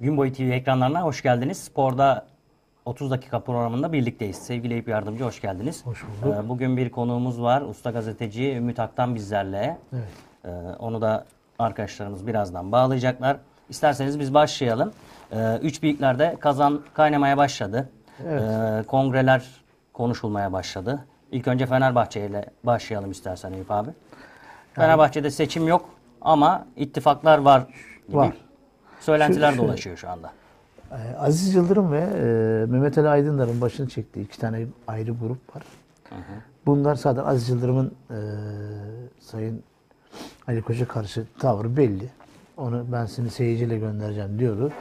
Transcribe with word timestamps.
Gün 0.00 0.16
boyu 0.16 0.32
TV 0.32 0.40
ekranlarına 0.42 1.02
hoş 1.02 1.22
geldiniz. 1.22 1.58
Sporda 1.58 2.26
30 2.84 3.10
dakika 3.10 3.40
programında 3.40 3.92
birlikteyiz. 3.92 4.36
Sevgili 4.36 4.74
Eyüp 4.74 4.88
Yardımcı 4.88 5.24
hoş 5.24 5.40
geldiniz. 5.40 5.86
Hoş 5.86 6.04
bulduk. 6.04 6.36
Ee, 6.44 6.48
Bugün 6.48 6.76
bir 6.76 6.90
konuğumuz 6.90 7.42
var. 7.42 7.62
Usta 7.62 7.90
gazeteci 7.90 8.52
Ümit 8.52 8.80
Aktan 8.80 9.14
bizlerle. 9.14 9.78
Evet. 9.92 10.04
Ee, 10.44 10.48
Onu 10.78 11.00
da 11.00 11.24
arkadaşlarımız 11.58 12.26
birazdan 12.26 12.72
bağlayacaklar. 12.72 13.36
İsterseniz 13.68 14.20
biz 14.20 14.34
başlayalım. 14.34 14.92
Ee, 15.32 15.56
Üç 15.62 15.82
büyüklerde 15.82 16.36
kazan 16.40 16.80
kaynamaya 16.94 17.36
başladı. 17.36 17.88
Evet. 18.28 18.42
Ee, 18.42 18.82
Kongreler 18.86 19.46
konuşulmaya 19.92 20.52
başladı. 20.52 21.04
İlk 21.32 21.48
önce 21.48 21.66
Fenerbahçe 21.66 22.26
ile 22.26 22.44
başlayalım 22.64 23.10
istersen 23.10 23.52
Eyüp 23.52 23.70
abi. 23.70 23.90
Fenerbahçe'de 24.72 25.30
seçim 25.30 25.68
yok 25.68 25.90
ama 26.20 26.66
ittifaklar 26.76 27.38
var 27.38 27.62
gibi 28.08 28.16
Var. 28.16 28.32
Söylentiler 29.00 29.50
Şu- 29.50 29.56
şu- 29.56 29.62
dolaşıyor 29.62 29.96
şu 29.96 30.10
anda. 30.10 30.32
Ee, 30.92 31.16
Aziz 31.16 31.54
Yıldırım 31.54 31.92
ve 31.92 31.98
e, 31.98 32.22
Mehmet 32.72 32.98
Ali 32.98 33.08
Aydınlar'ın 33.08 33.60
başını 33.60 33.88
çektiği 33.88 34.24
iki 34.24 34.38
tane 34.38 34.66
ayrı 34.86 35.10
grup 35.12 35.56
var. 35.56 35.62
Bunlar 36.66 36.94
zaten 36.94 37.24
Aziz 37.24 37.48
Yıldırım'ın 37.48 37.94
e, 38.10 38.18
Sayın 39.20 39.62
Ali 40.48 40.62
Koç'a 40.62 40.88
karşı 40.88 41.24
tavrı 41.38 41.76
belli. 41.76 42.10
Onu 42.56 42.86
ben 42.92 43.06
seni 43.06 43.30
seyirciyle 43.30 43.78
göndereceğim 43.78 44.38
diyordu. 44.38 44.72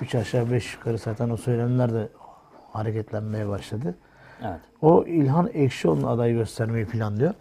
Üç 0.00 0.14
aşağı 0.14 0.50
beş 0.50 0.74
yukarı 0.74 0.98
zaten 0.98 1.30
o 1.30 1.36
söylemler 1.36 1.92
de 1.94 2.08
hareketlenmeye 2.72 3.48
başladı. 3.48 3.94
Evet. 4.42 4.60
O 4.82 5.04
İlhan 5.04 5.50
Ekşioğlu'nun 5.54 6.06
adayı 6.06 6.34
göstermeyi 6.34 6.86
planlıyor. 6.86 7.34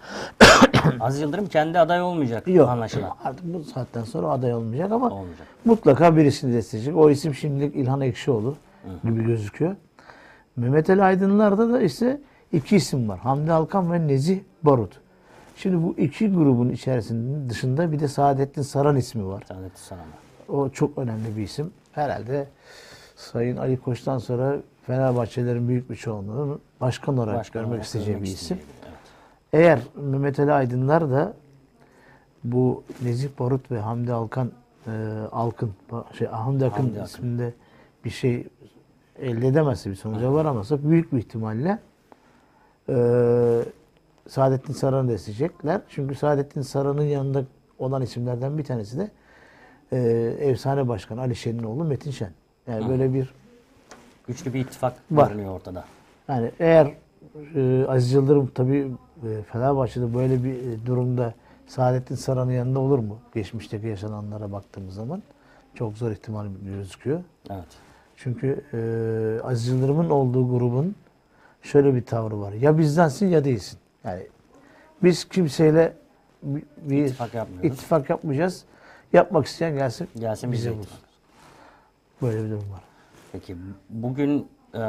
Aziz 0.99 1.21
Yıldırım 1.21 1.45
kendi 1.47 1.79
aday 1.79 2.01
olmayacak 2.01 2.47
Yok. 2.47 2.69
anlaşılan. 2.69 3.11
Artık 3.23 3.53
bu 3.53 3.63
saatten 3.63 4.03
sonra 4.03 4.27
aday 4.27 4.53
olmayacak 4.53 4.91
ama 4.91 5.09
Olmayacak. 5.09 5.47
mutlaka 5.65 6.15
birisini 6.17 6.53
destekleyecek. 6.53 6.97
O 6.97 7.09
isim 7.09 7.33
şimdilik 7.35 7.75
İlhan 7.75 8.01
Ekşioğlu 8.01 8.55
gibi 9.03 9.23
gözüküyor. 9.25 9.75
Mehmet 10.55 10.89
Ali 10.89 11.03
Aydınlar'da 11.03 11.73
da 11.73 11.81
işte 11.81 12.21
iki 12.53 12.75
isim 12.75 13.09
var. 13.09 13.19
Hamdi 13.19 13.51
Alkan 13.51 13.91
ve 13.91 14.07
Nezih 14.07 14.39
Barut. 14.63 14.99
Şimdi 15.55 15.83
bu 15.83 15.95
iki 15.97 16.31
grubun 16.33 16.69
içerisinde 16.69 17.49
dışında 17.49 17.91
bir 17.91 17.99
de 17.99 18.07
Saadettin 18.07 18.61
Saran 18.61 18.95
ismi 18.95 19.27
var. 19.27 19.43
Saadettin 19.47 19.81
Saran'a. 19.81 20.57
O 20.57 20.69
çok 20.69 20.97
önemli 20.97 21.37
bir 21.37 21.41
isim. 21.43 21.71
Herhalde 21.91 22.47
Sayın 23.15 23.57
Ali 23.57 23.77
Koç'tan 23.77 24.17
sonra 24.17 24.55
Fenerbahçelerin 24.87 25.67
büyük 25.67 25.89
bir 25.89 25.95
çoğunluğunun 25.95 26.59
başkan 26.81 27.17
olarak 27.17 27.35
Başkan 27.39 27.59
görmek 27.61 27.69
olarak 27.69 27.85
isteyeceği 27.85 28.13
görmek 28.15 28.27
bir 28.29 28.33
isim. 28.33 28.57
isteyeceği. 28.57 28.76
Eğer 29.53 29.79
Mehmet 29.95 30.39
Ali 30.39 30.53
Aydınlar 30.53 31.11
da 31.11 31.33
bu 32.43 32.83
Nezih 33.03 33.29
Barut 33.39 33.71
ve 33.71 33.79
Hamdi 33.79 34.13
Alkan 34.13 34.51
e, 34.87 34.91
Alkın 35.31 35.71
şey 36.17 36.27
Hamdi 36.27 36.65
Akın 36.65 36.77
Hamdi 36.83 36.91
Akın. 37.01 37.05
isminde 37.05 37.53
bir 38.05 38.09
şey 38.09 38.47
elde 39.19 39.47
edemezse 39.47 39.89
bir 39.89 39.95
sonuca 39.95 40.33
varamazsa 40.33 40.83
büyük 40.83 41.13
bir 41.13 41.17
ihtimalle 41.17 41.79
e, 42.89 42.95
Saadettin 44.27 44.73
Saran'ı 44.73 45.09
destekleyecekler. 45.09 45.81
Çünkü 45.89 46.15
Saadettin 46.15 46.61
Saran'ın 46.61 47.03
yanında 47.03 47.43
olan 47.79 48.01
isimlerden 48.01 48.57
bir 48.57 48.63
tanesi 48.63 48.97
de 48.97 49.11
e, 49.91 49.97
efsane 50.39 50.87
başkan 50.87 51.17
Ali 51.17 51.35
Şen'in 51.35 51.63
oğlu 51.63 51.83
Metin 51.83 52.11
Şen. 52.11 52.31
Yani 52.67 52.89
böyle 52.89 53.13
bir 53.13 53.33
Güçlü 54.27 54.53
bir 54.53 54.59
ittifak 54.59 54.93
Var. 55.11 55.27
görünüyor 55.27 55.55
ortada. 55.55 55.85
yani 56.27 56.51
eğer 56.59 56.93
e, 57.55 57.85
Aziz 57.87 58.13
Yıldırım 58.13 58.51
tabii 58.55 58.91
e, 59.23 59.41
Fenerbahçe'de 59.41 60.13
böyle 60.13 60.43
bir 60.43 60.53
e, 60.53 60.85
durumda 60.85 61.33
Saadettin 61.67 62.15
Saran'ın 62.15 62.51
yanında 62.51 62.79
olur 62.79 62.99
mu? 62.99 63.19
Geçmişteki 63.35 63.87
yaşananlara 63.87 64.51
baktığımız 64.51 64.93
zaman 64.93 65.23
çok 65.75 65.97
zor 65.97 66.11
ihtimal 66.11 66.47
gözüküyor. 66.65 67.19
Evet. 67.49 67.65
Çünkü 68.15 68.63
e, 68.73 69.47
Aziz 69.47 69.67
Yıldırım'ın 69.67 70.09
olduğu 70.09 70.49
grubun 70.49 70.95
şöyle 71.61 71.95
bir 71.95 72.05
tavrı 72.05 72.39
var. 72.39 72.51
Ya 72.53 72.77
bizdensin 72.77 73.27
ya 73.27 73.43
değilsin. 73.43 73.79
Yani 74.03 74.27
biz 75.03 75.29
kimseyle 75.29 75.93
bir, 76.43 77.05
İttifak 77.05 77.31
ittifak 77.63 78.09
yapmayacağız. 78.09 78.65
Yapmak 79.13 79.45
isteyen 79.45 79.75
gelsin. 79.75 80.07
Gelsin 80.19 80.51
bize 80.51 80.69
bize 80.69 80.77
bulsun. 80.77 80.91
ittifak. 80.91 81.09
Böyle 82.21 82.43
bir 82.43 82.49
durum 82.49 82.71
var. 82.71 82.81
Peki 83.31 83.55
bugün 83.89 84.47
e, 84.73 84.79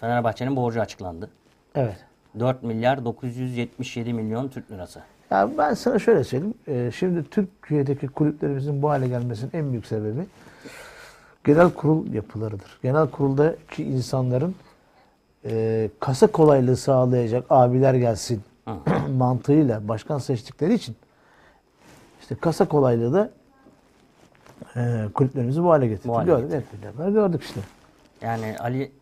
Fenerbahçe'nin 0.00 0.56
borcu 0.56 0.80
açıklandı. 0.80 1.30
Evet. 1.74 1.96
4 2.38 2.62
milyar 2.62 3.04
977 3.04 4.12
milyon 4.12 4.48
Türk 4.48 4.70
lirası. 4.70 5.00
Ya 5.30 5.50
ben 5.58 5.74
sana 5.74 5.98
şöyle 5.98 6.24
söyleyeyim. 6.24 6.54
Ee, 6.68 6.90
şimdi 6.94 7.30
Türkiye'deki 7.30 8.08
kulüplerimizin 8.08 8.82
bu 8.82 8.90
hale 8.90 9.08
gelmesinin 9.08 9.50
en 9.54 9.70
büyük 9.70 9.86
sebebi 9.86 10.26
genel 11.44 11.70
kurul 11.70 12.12
yapılarıdır. 12.12 12.78
Genel 12.82 13.06
kuruldaki 13.06 13.84
insanların 13.84 14.54
e, 15.44 15.90
kasa 16.00 16.26
kolaylığı 16.26 16.76
sağlayacak 16.76 17.44
abiler 17.50 17.94
gelsin 17.94 18.42
mantığıyla 19.16 19.88
başkan 19.88 20.18
seçtikleri 20.18 20.74
için 20.74 20.96
işte 22.20 22.34
kasa 22.34 22.68
kolaylığı 22.68 23.14
da 23.14 23.30
e, 24.76 25.04
kulüplerimizi 25.14 25.62
bu 25.62 25.70
hale 25.70 25.86
getirdi. 25.86 26.08
Bu 26.08 26.16
hale 26.16 26.26
gördük, 26.26 26.52
hep 26.52 26.98
beraber 26.98 27.12
gördük 27.12 27.42
işte. 27.42 27.60
Yani 28.22 28.56
Ali 28.58 28.92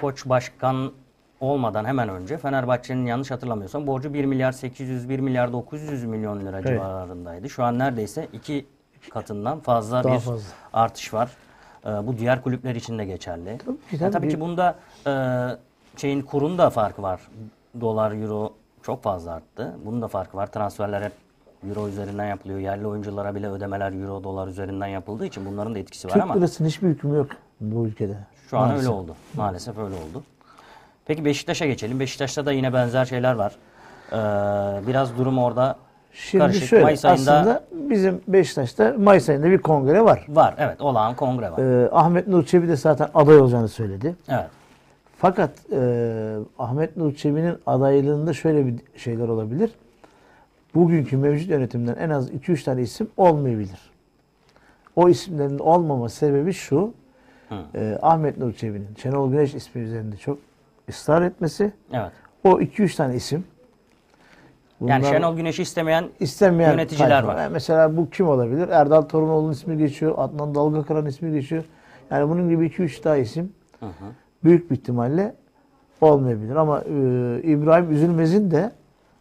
Koç 0.00 0.28
başkan 0.28 0.92
olmadan 1.40 1.84
hemen 1.84 2.08
önce 2.08 2.38
Fenerbahçe'nin 2.38 3.06
yanlış 3.06 3.30
hatırlamıyorsam 3.30 3.86
borcu 3.86 4.14
1 4.14 4.24
milyar 4.24 4.52
800 4.52 5.08
1 5.08 5.18
milyar 5.20 5.52
900 5.52 6.04
milyon 6.04 6.40
lira 6.40 6.56
Evet. 6.58 6.66
civarındaydı. 6.68 7.50
Şu 7.50 7.64
an 7.64 7.78
neredeyse 7.78 8.28
iki 8.32 8.66
katından 9.10 9.60
fazla 9.60 10.04
Daha 10.04 10.14
bir 10.14 10.18
fazla. 10.18 10.48
artış 10.72 11.14
var. 11.14 11.30
E, 11.86 11.88
bu 12.06 12.18
diğer 12.18 12.42
kulüpler 12.42 12.74
için 12.74 12.98
de 12.98 13.04
geçerli. 13.04 13.58
Tabii 13.66 13.76
ki, 13.90 13.96
E, 13.96 13.98
tabii. 13.98 14.10
tabii 14.12 14.28
ki 14.28 14.40
bunda 14.40 14.74
e, 15.06 15.12
şeyin 15.96 16.22
kurun 16.22 16.58
da 16.58 16.70
farkı 16.70 17.02
var. 17.02 17.20
Dolar, 17.80 18.12
euro 18.12 18.52
çok 18.82 19.02
fazla 19.02 19.32
arttı. 19.32 19.76
Bunun 19.84 20.02
da 20.02 20.08
farkı 20.08 20.36
var. 20.36 20.46
Transferler 20.46 21.02
hep 21.02 21.12
euro 21.68 21.88
üzerinden 21.88 22.26
yapılıyor. 22.26 22.58
Yerli 22.58 22.86
oyunculara 22.86 23.34
bile 23.34 23.48
ödemeler 23.50 23.92
euro, 23.92 24.24
dolar 24.24 24.48
üzerinden 24.48 24.86
yapıldığı 24.86 25.26
için 25.26 25.46
bunların 25.46 25.74
da 25.74 25.78
etkisi 25.78 26.08
var 26.08 26.12
Türk 26.12 26.22
ama 26.22 26.34
lirasının 26.34 26.68
hiçbir 26.68 26.88
hükmü 26.88 27.16
yok 27.16 27.26
bu 27.60 27.86
ülkede. 27.86 28.16
şu 28.50 28.58
an 28.58 28.62
Maalesef. 28.68 28.88
öyle 28.88 28.96
oldu. 29.00 29.14
Maalesef 29.36 29.78
öyle 29.78 29.94
oldu. 29.94 30.22
Peki 31.08 31.24
Beşiktaş'a 31.24 31.66
geçelim. 31.66 32.00
Beşiktaş'ta 32.00 32.46
da 32.46 32.52
yine 32.52 32.72
benzer 32.72 33.04
şeyler 33.04 33.32
var. 33.34 33.52
Ee, 34.12 34.86
biraz 34.86 35.18
durum 35.18 35.38
orada 35.38 35.76
Şimdi 36.12 36.44
karışık. 36.44 36.68
şöyle 36.68 36.84
Mayıs 36.84 37.04
ayında 37.04 37.32
aslında 37.32 37.64
bizim 37.72 38.20
Beşiktaş'ta 38.28 38.94
Mayıs 38.98 39.28
ayında 39.28 39.50
bir 39.50 39.58
kongre 39.58 40.04
var. 40.04 40.26
var. 40.28 40.54
Evet 40.58 40.80
olağan 40.80 41.16
kongre 41.16 41.52
var. 41.52 41.58
Ee, 41.58 41.88
Ahmet 41.92 42.28
Nur 42.28 42.44
Çebi 42.46 42.68
de 42.68 42.76
zaten 42.76 43.08
aday 43.14 43.36
olacağını 43.36 43.68
söyledi. 43.68 44.16
Evet. 44.28 44.46
Fakat 45.18 45.50
e, 45.72 46.36
Ahmet 46.58 46.96
Nur 46.96 47.14
Çebi'nin 47.14 47.58
adaylığında 47.66 48.32
şöyle 48.32 48.66
bir 48.66 48.74
şeyler 48.96 49.28
olabilir. 49.28 49.70
Bugünkü 50.74 51.16
mevcut 51.16 51.50
yönetimden 51.50 51.96
en 51.96 52.10
az 52.10 52.30
2-3 52.30 52.64
tane 52.64 52.82
isim 52.82 53.08
olmayabilir. 53.16 53.90
O 54.96 55.08
isimlerin 55.08 55.58
olmama 55.58 56.08
sebebi 56.08 56.52
şu. 56.52 56.92
e, 57.74 57.98
Ahmet 58.02 58.38
Nur 58.38 58.52
Çebi'nin 58.52 58.88
Şenol 59.02 59.30
Güneş 59.30 59.54
ismi 59.54 59.82
üzerinde 59.82 60.16
çok 60.16 60.38
ısrar 60.88 61.22
etmesi. 61.22 61.72
Evet. 61.92 62.12
O 62.44 62.60
2-3 62.60 62.96
tane 62.96 63.14
isim. 63.14 63.44
Yani 64.80 65.02
bunlar- 65.02 65.12
Şenol 65.12 65.36
Güneş'i 65.36 65.62
istemeyen 65.62 66.08
istemeyen 66.20 66.70
Yöneticiler 66.70 67.08
tayfa. 67.08 67.26
var. 67.28 67.42
Yani 67.42 67.52
mesela 67.52 67.96
bu 67.96 68.10
kim 68.10 68.28
olabilir? 68.28 68.68
Erdal 68.68 69.02
Torunoğlu'nun 69.02 69.52
ismi 69.52 69.78
geçiyor. 69.78 70.14
Adnan 70.18 70.54
Dalgakaran 70.54 71.06
ismi 71.06 71.32
geçiyor. 71.32 71.64
Yani 72.10 72.28
bunun 72.30 72.48
gibi 72.48 72.66
2-3 72.66 73.04
daha 73.04 73.16
isim 73.16 73.52
büyük 74.44 74.70
bir 74.70 74.76
ihtimalle 74.76 75.34
olmayabilir. 76.00 76.56
Ama 76.56 76.80
e, 76.80 76.84
İbrahim 77.42 77.90
Üzülmez'in 77.92 78.50
de 78.50 78.72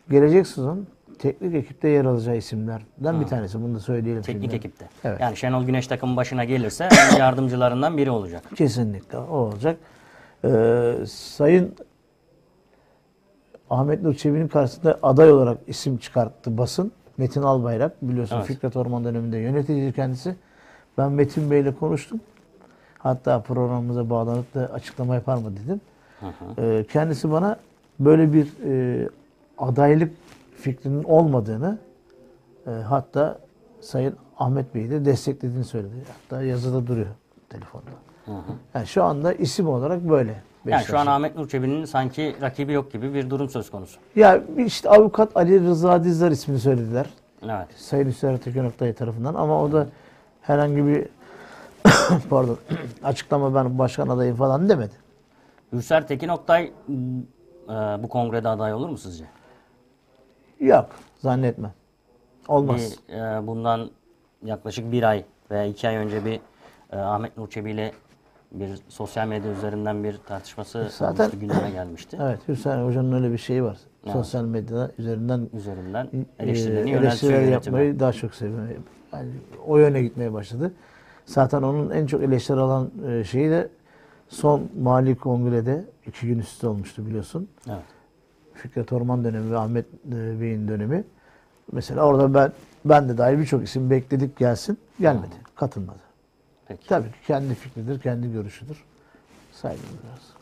gelecek 0.09 0.47
sezon 0.47 0.87
teknik 1.19 1.55
ekipte 1.55 1.89
yer 1.89 2.05
alacağı 2.05 2.37
isimlerden 2.37 3.21
bir 3.21 3.25
tanesi. 3.25 3.61
Bunu 3.63 3.75
da 3.75 3.79
söyleyelim. 3.79 4.21
teknik 4.21 4.43
şimdi. 4.43 4.55
ekipte. 4.55 4.85
Evet. 5.03 5.21
Yani 5.21 5.37
Şenol 5.37 5.63
Güneş 5.65 5.87
takımın 5.87 6.17
başına 6.17 6.43
gelirse 6.43 6.89
yardımcılarından 7.19 7.97
biri 7.97 8.11
olacak. 8.11 8.43
Kesinlikle 8.55 9.17
o 9.17 9.35
olacak. 9.35 9.77
Ee, 10.45 10.93
Sayın 11.07 11.75
Ahmet 13.69 14.03
Nur 14.03 14.13
Çebi'nin 14.13 14.47
karşısında 14.47 14.99
aday 15.03 15.31
olarak 15.31 15.57
isim 15.67 15.97
çıkarttı 15.97 16.57
basın. 16.57 16.91
Metin 17.17 17.41
Albayrak 17.41 18.01
biliyorsun 18.01 18.35
Evet. 18.35 18.45
Fikret 18.45 18.75
Orman 18.75 19.05
döneminde 19.05 19.37
yönetici 19.37 19.93
kendisi. 19.93 20.35
Ben 20.97 21.11
Metin 21.11 21.51
Bey'le 21.51 21.71
konuştum. 21.79 22.19
Hatta 22.97 23.41
programımıza 23.41 24.09
bağlanıp 24.09 24.53
da 24.55 24.59
açıklama 24.73 25.15
yapar 25.15 25.35
mı 25.37 25.51
dedim. 25.65 25.81
Ee, 26.57 26.85
kendisi 26.91 27.31
bana 27.31 27.57
böyle 27.99 28.33
bir 28.33 28.47
e, 28.65 29.09
adaylık 29.57 30.13
fikrinin 30.55 31.03
olmadığını 31.03 31.77
e, 32.67 32.71
hatta 32.71 33.39
Sayın 33.81 34.15
Ahmet 34.39 34.75
Bey'i 34.75 34.89
de 34.91 35.05
desteklediğini 35.05 35.63
söyledi. 35.63 35.93
Hatta 36.07 36.43
yazıda 36.43 36.87
duruyor 36.87 37.07
telefonda. 37.49 37.89
Yani 38.73 38.87
şu 38.87 39.03
anda 39.03 39.33
isim 39.33 39.67
olarak 39.67 40.09
böyle. 40.09 40.41
Yani 40.65 40.83
şu 40.83 40.99
an. 40.99 41.07
Ahmet 41.07 41.35
Nur 41.35 41.49
Çebi'nin 41.49 41.85
sanki 41.85 42.35
rakibi 42.41 42.73
yok 42.73 42.91
gibi 42.91 43.13
bir 43.13 43.29
durum 43.29 43.49
söz 43.49 43.71
konusu. 43.71 43.99
Ya 44.15 44.43
işte 44.57 44.89
avukat 44.89 45.37
Ali 45.37 45.61
Rıza 45.61 46.03
Dizdar 46.03 46.31
ismini 46.31 46.59
söylediler. 46.59 47.05
Evet. 47.43 47.67
Sayın 47.75 48.07
Hüseyin 48.07 48.37
Tekin 48.37 48.65
Oktay 48.65 48.93
tarafından 48.93 49.35
ama 49.35 49.63
o 49.63 49.71
da 49.71 49.87
herhangi 50.41 50.85
bir 50.85 51.07
pardon 52.29 52.57
açıklama 53.03 53.55
ben 53.55 53.79
başkan 53.79 54.07
adayım 54.07 54.35
falan 54.35 54.69
demedi. 54.69 54.93
Hürser 55.73 56.07
Tekin 56.07 56.27
Oktay 56.27 56.63
e, 56.63 56.71
bu 58.03 58.09
kongrede 58.09 58.49
aday 58.49 58.73
olur 58.73 58.89
mu 58.89 58.97
sizce? 58.97 59.25
Yok 60.59 60.89
zannetmem. 61.19 61.73
Olmaz. 62.47 62.95
Bir, 63.09 63.13
e, 63.13 63.47
bundan 63.47 63.89
yaklaşık 64.43 64.91
bir 64.91 65.03
ay 65.03 65.25
veya 65.51 65.65
iki 65.65 65.87
ay 65.87 65.95
önce 65.95 66.25
bir 66.25 66.39
e, 66.91 66.97
Ahmet 66.97 67.37
Nur 67.37 67.49
Çebi 67.49 67.71
ile 67.71 67.91
bir 68.59 68.69
sosyal 68.89 69.27
medya 69.27 69.51
üzerinden 69.51 70.03
bir 70.03 70.17
tartışması 70.17 70.87
Zaten- 70.91 71.23
olmuştu, 71.23 71.39
gündeme 71.39 71.71
gelmişti. 71.71 72.17
Evet 72.21 72.39
Hüseyin 72.47 72.85
Hoca'nın 72.85 73.11
öyle 73.11 73.31
bir 73.31 73.37
şeyi 73.37 73.63
var. 73.63 73.77
Sosyal 74.13 74.43
medyada 74.43 74.91
üzerinden 74.97 75.49
Üzerinden 75.53 76.05
e, 76.39 76.43
eleştirilerini 76.43 76.91
eleştiriler 76.91 77.41
yapmayı 77.41 77.99
daha 77.99 78.13
çok 78.13 78.33
seviyor. 78.35 78.67
Yani 79.13 79.29
o 79.67 79.77
yöne 79.77 80.01
gitmeye 80.01 80.33
başladı. 80.33 80.71
Zaten 81.25 81.61
onun 81.61 81.89
en 81.89 82.05
çok 82.05 82.23
eleştiri 82.23 82.59
alan 82.59 82.91
e, 83.07 83.23
şeyi 83.23 83.49
de 83.49 83.69
son 84.29 84.69
Mali 84.81 85.15
Kongre'de 85.15 85.85
iki 86.07 86.27
gün 86.27 86.39
üstü 86.39 86.67
olmuştu 86.67 87.05
biliyorsun. 87.05 87.49
Evet. 87.67 87.77
Fikret 88.53 88.93
Orman 88.93 89.23
dönemi 89.23 89.51
ve 89.51 89.57
Ahmet 89.57 89.85
e, 90.13 90.41
Bey'in 90.41 90.67
dönemi. 90.67 91.03
Mesela 91.71 92.05
orada 92.05 92.33
ben 92.33 92.51
ben 92.85 93.09
de 93.09 93.17
dahil 93.17 93.39
birçok 93.39 93.63
isim 93.63 93.89
bekledik 93.89 94.37
gelsin. 94.37 94.77
Gelmedi. 94.99 95.35
Katılmadı. 95.55 96.06
Peki. 96.67 96.87
Tabii 96.87 97.11
kendi 97.27 97.55
fikridir, 97.55 97.99
kendi 98.01 98.31
görüşüdür. 98.31 98.83
Saygı 99.51 99.81
duyuyoruz. 99.81 100.37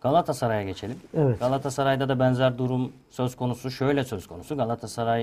Galatasaray'a 0.00 0.62
geçelim. 0.62 0.98
Evet. 1.14 1.40
Galatasaray'da 1.40 2.08
da 2.08 2.20
benzer 2.20 2.58
durum 2.58 2.92
söz 3.10 3.36
konusu. 3.36 3.70
Şöyle 3.70 4.04
söz 4.04 4.26
konusu. 4.26 4.56
Galatasaray 4.56 5.22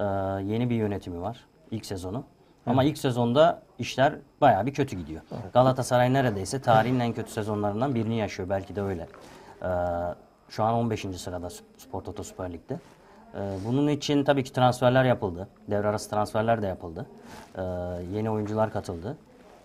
e, 0.00 0.04
yeni 0.44 0.70
bir 0.70 0.74
yönetimi 0.74 1.20
var. 1.20 1.44
ilk 1.70 1.86
sezonu. 1.86 2.24
Ama 2.66 2.84
ilk 2.84 2.98
sezonda 2.98 3.62
işler 3.78 4.14
bayağı 4.40 4.66
bir 4.66 4.74
kötü 4.74 4.96
gidiyor. 4.96 5.22
Galatasaray 5.52 6.12
neredeyse 6.12 6.60
tarihin 6.62 7.00
en 7.00 7.12
kötü 7.12 7.30
sezonlarından 7.30 7.94
birini 7.94 8.18
yaşıyor. 8.18 8.48
Belki 8.48 8.76
de 8.76 8.82
öyle. 8.82 9.08
E, 9.62 9.68
şu 10.48 10.64
an 10.64 10.74
15. 10.74 11.00
sırada 11.16 11.48
Spor 11.78 12.02
Toto 12.02 12.22
Süper 12.22 12.52
Lig'de. 12.52 12.78
E, 13.34 13.38
bunun 13.66 13.88
için 13.88 14.24
tabii 14.24 14.44
ki 14.44 14.52
transferler 14.52 15.04
yapıldı. 15.04 15.48
Devre 15.70 15.88
arası 15.88 16.10
transferler 16.10 16.62
de 16.62 16.66
yapıldı. 16.66 17.06
E, 17.56 17.62
yeni 18.12 18.30
oyuncular 18.30 18.72
katıldı 18.72 19.16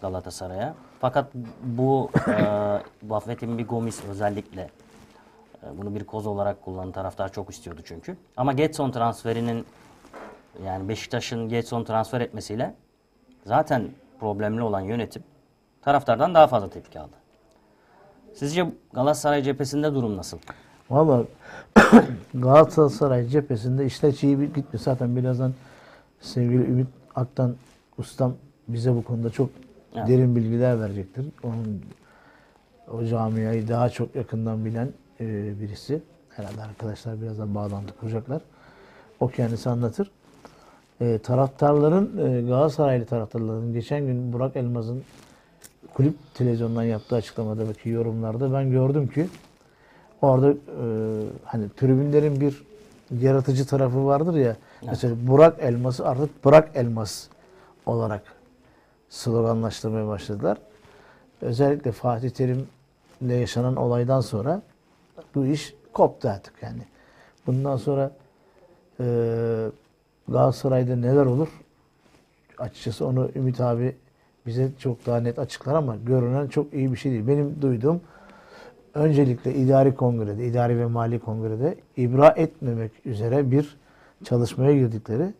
Galatasaray'a. 0.03 0.75
Fakat 0.99 1.33
bu 1.63 2.09
e, 2.27 2.35
Buffett'in 3.01 3.57
bir 3.57 3.67
Gomis 3.67 4.03
özellikle 4.09 4.61
e, 5.63 5.77
bunu 5.77 5.95
bir 5.95 6.03
koz 6.03 6.27
olarak 6.27 6.61
kullanan 6.61 6.91
taraftar 6.91 7.31
çok 7.31 7.49
istiyordu 7.49 7.81
çünkü. 7.85 8.17
Ama 8.37 8.53
Getson 8.53 8.91
transferinin 8.91 9.65
yani 10.65 10.89
Beşiktaş'ın 10.89 11.49
Getson 11.49 11.83
transfer 11.83 12.21
etmesiyle 12.21 12.75
zaten 13.45 13.89
problemli 14.19 14.61
olan 14.61 14.81
yönetim 14.81 15.23
taraftardan 15.81 16.35
daha 16.35 16.47
fazla 16.47 16.69
tepki 16.69 16.99
aldı. 16.99 17.15
Sizce 18.33 18.71
Galatasaray 18.93 19.43
cephesinde 19.43 19.93
durum 19.93 20.17
nasıl? 20.17 20.37
Valla 20.89 21.23
Galatasaray 22.33 23.27
cephesinde 23.27 23.85
işler 23.85 24.11
iyi 24.21 24.37
gitmiyor. 24.37 24.79
Zaten 24.79 25.15
birazdan 25.15 25.53
sevgili 26.21 26.63
Ümit 26.63 26.87
Aktan 27.15 27.55
ustam 27.97 28.33
bize 28.67 28.95
bu 28.95 29.03
konuda 29.03 29.29
çok 29.29 29.49
Evet. 29.95 30.07
derin 30.07 30.35
bilgiler 30.35 30.81
verecektir. 30.81 31.25
Onun 31.43 31.81
o 32.91 33.05
camiayı 33.05 33.67
daha 33.67 33.89
çok 33.89 34.15
yakından 34.15 34.65
bilen 34.65 34.89
e, 35.19 35.25
birisi. 35.61 36.01
Herhalde 36.29 36.61
arkadaşlar 36.61 37.21
birazdan 37.21 37.55
bağlantı 37.55 37.97
kuracaklar. 37.99 38.41
O 39.19 39.27
kendisi 39.27 39.69
anlatır. 39.69 40.11
E, 41.01 41.17
taraftarların, 41.17 42.17
e, 42.17 42.41
Galatasaraylı 42.41 43.05
taraftarların 43.05 43.73
geçen 43.73 44.05
gün 44.05 44.33
Burak 44.33 44.55
Elmaz'ın 44.55 45.03
kulüp 45.93 46.15
televizyondan 46.33 46.83
yaptığı 46.83 47.15
açıklamadaki 47.15 47.89
yorumlarda 47.89 48.53
ben 48.53 48.71
gördüm 48.71 49.07
ki 49.07 49.27
orada 50.21 50.51
e, 50.51 50.55
hani 51.43 51.69
tribünlerin 51.69 52.41
bir 52.41 52.63
yaratıcı 53.21 53.67
tarafı 53.67 54.05
vardır 54.05 54.33
ya. 54.35 54.55
Mesela 54.85 55.15
Burak 55.27 55.59
Elmas'ı 55.59 56.07
artık 56.07 56.45
Burak 56.45 56.71
Elmas 56.75 57.27
olarak 57.85 58.23
sloganlaştırmaya 59.13 60.07
başladılar. 60.07 60.57
Özellikle 61.41 61.91
Fatih 61.91 62.29
Terim'le 62.29 63.39
yaşanan 63.39 63.75
olaydan 63.75 64.21
sonra 64.21 64.61
bu 65.35 65.45
iş 65.45 65.73
koptu 65.93 66.29
artık 66.29 66.53
yani. 66.61 66.81
Bundan 67.47 67.77
sonra 67.77 68.11
e, 68.99 69.05
Galatasaray'da 70.27 70.95
neler 70.95 71.25
olur? 71.25 71.47
Açıkçası 72.57 73.05
onu 73.07 73.29
Ümit 73.35 73.61
abi 73.61 73.95
bize 74.45 74.69
çok 74.79 75.05
daha 75.05 75.19
net 75.19 75.39
açıklar 75.39 75.75
ama 75.75 75.95
görünen 75.95 76.47
çok 76.47 76.73
iyi 76.73 76.91
bir 76.91 76.97
şey 76.97 77.11
değil. 77.11 77.27
Benim 77.27 77.61
duyduğum 77.61 78.01
öncelikle 78.93 79.53
idari 79.55 79.95
kongrede, 79.95 80.45
idari 80.45 80.79
ve 80.79 80.85
mali 80.85 81.19
kongrede 81.19 81.75
ibra 81.97 82.29
etmemek 82.29 82.91
üzere 83.05 83.51
bir 83.51 83.77
çalışmaya 84.23 84.73
girdikleri 84.73 85.33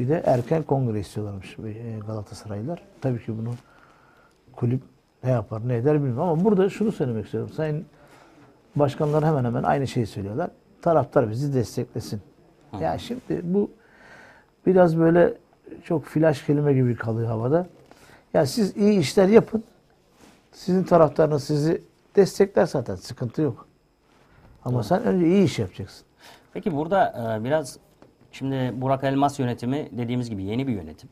bir 0.00 0.08
de 0.08 0.22
erken 0.26 0.62
kongre 0.62 1.00
istiyorlarmış 1.00 1.58
e, 1.58 1.98
Galatasaraylılar. 2.06 2.82
Tabii 3.00 3.24
ki 3.24 3.38
bunu 3.38 3.54
kulüp 4.52 4.82
ne 5.24 5.30
yapar 5.30 5.68
ne 5.68 5.76
eder 5.76 5.94
bilmiyorum 5.94 6.20
ama 6.20 6.44
burada 6.44 6.68
şunu 6.70 6.92
söylemek 6.92 7.24
istiyorum. 7.24 7.50
Sayın 7.54 7.86
başkanlar 8.76 9.24
hemen 9.24 9.44
hemen 9.44 9.62
aynı 9.62 9.86
şeyi 9.86 10.06
söylüyorlar. 10.06 10.50
Taraftar 10.82 11.30
bizi 11.30 11.54
desteklesin. 11.54 12.20
Ya 12.80 12.98
şimdi 12.98 13.40
bu 13.42 13.70
biraz 14.66 14.98
böyle 14.98 15.34
çok 15.84 16.04
flash 16.04 16.46
kelime 16.46 16.72
gibi 16.72 16.96
kalıyor 16.96 17.28
havada. 17.28 17.66
Ya 18.34 18.46
siz 18.46 18.76
iyi 18.76 18.98
işler 18.98 19.28
yapın. 19.28 19.64
Sizin 20.52 20.84
taraftarınız 20.84 21.44
sizi 21.44 21.82
destekler 22.16 22.66
zaten. 22.66 22.96
Sıkıntı 22.96 23.42
yok. 23.42 23.66
Ama 24.64 24.82
sen 24.82 25.02
önce 25.02 25.26
iyi 25.26 25.44
iş 25.44 25.58
yapacaksın. 25.58 26.06
Peki 26.52 26.76
burada 26.76 27.36
e, 27.40 27.44
biraz 27.44 27.78
şimdi 28.32 28.72
Burak 28.82 29.04
Elmas 29.04 29.38
yönetimi 29.38 29.88
dediğimiz 29.92 30.30
gibi 30.30 30.42
yeni 30.42 30.66
bir 30.66 30.72
yönetim. 30.72 31.08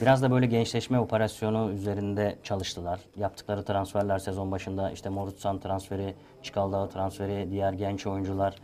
Biraz 0.00 0.22
da 0.22 0.30
böyle 0.30 0.46
gençleşme 0.46 0.98
operasyonu 0.98 1.70
üzerinde 1.72 2.36
çalıştılar. 2.42 3.00
Yaptıkları 3.16 3.64
transferler 3.64 4.18
sezon 4.18 4.50
başında 4.52 4.90
işte 4.90 5.08
Morutsan 5.08 5.58
transferi, 5.58 6.14
Çikaldağ 6.42 6.88
transferi, 6.88 7.50
diğer 7.50 7.72
genç 7.72 8.06
oyuncular. 8.06 8.54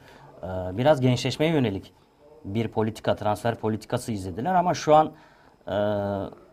e, 0.42 0.46
Biraz 0.78 1.00
gençleşmeye 1.00 1.52
yönelik 1.52 1.92
bir 2.44 2.68
politika, 2.68 3.14
transfer 3.16 3.54
politikası 3.54 4.12
izlediler 4.12 4.54
ama 4.54 4.74
şu 4.74 4.94
an 4.94 5.06
e, 5.66 5.70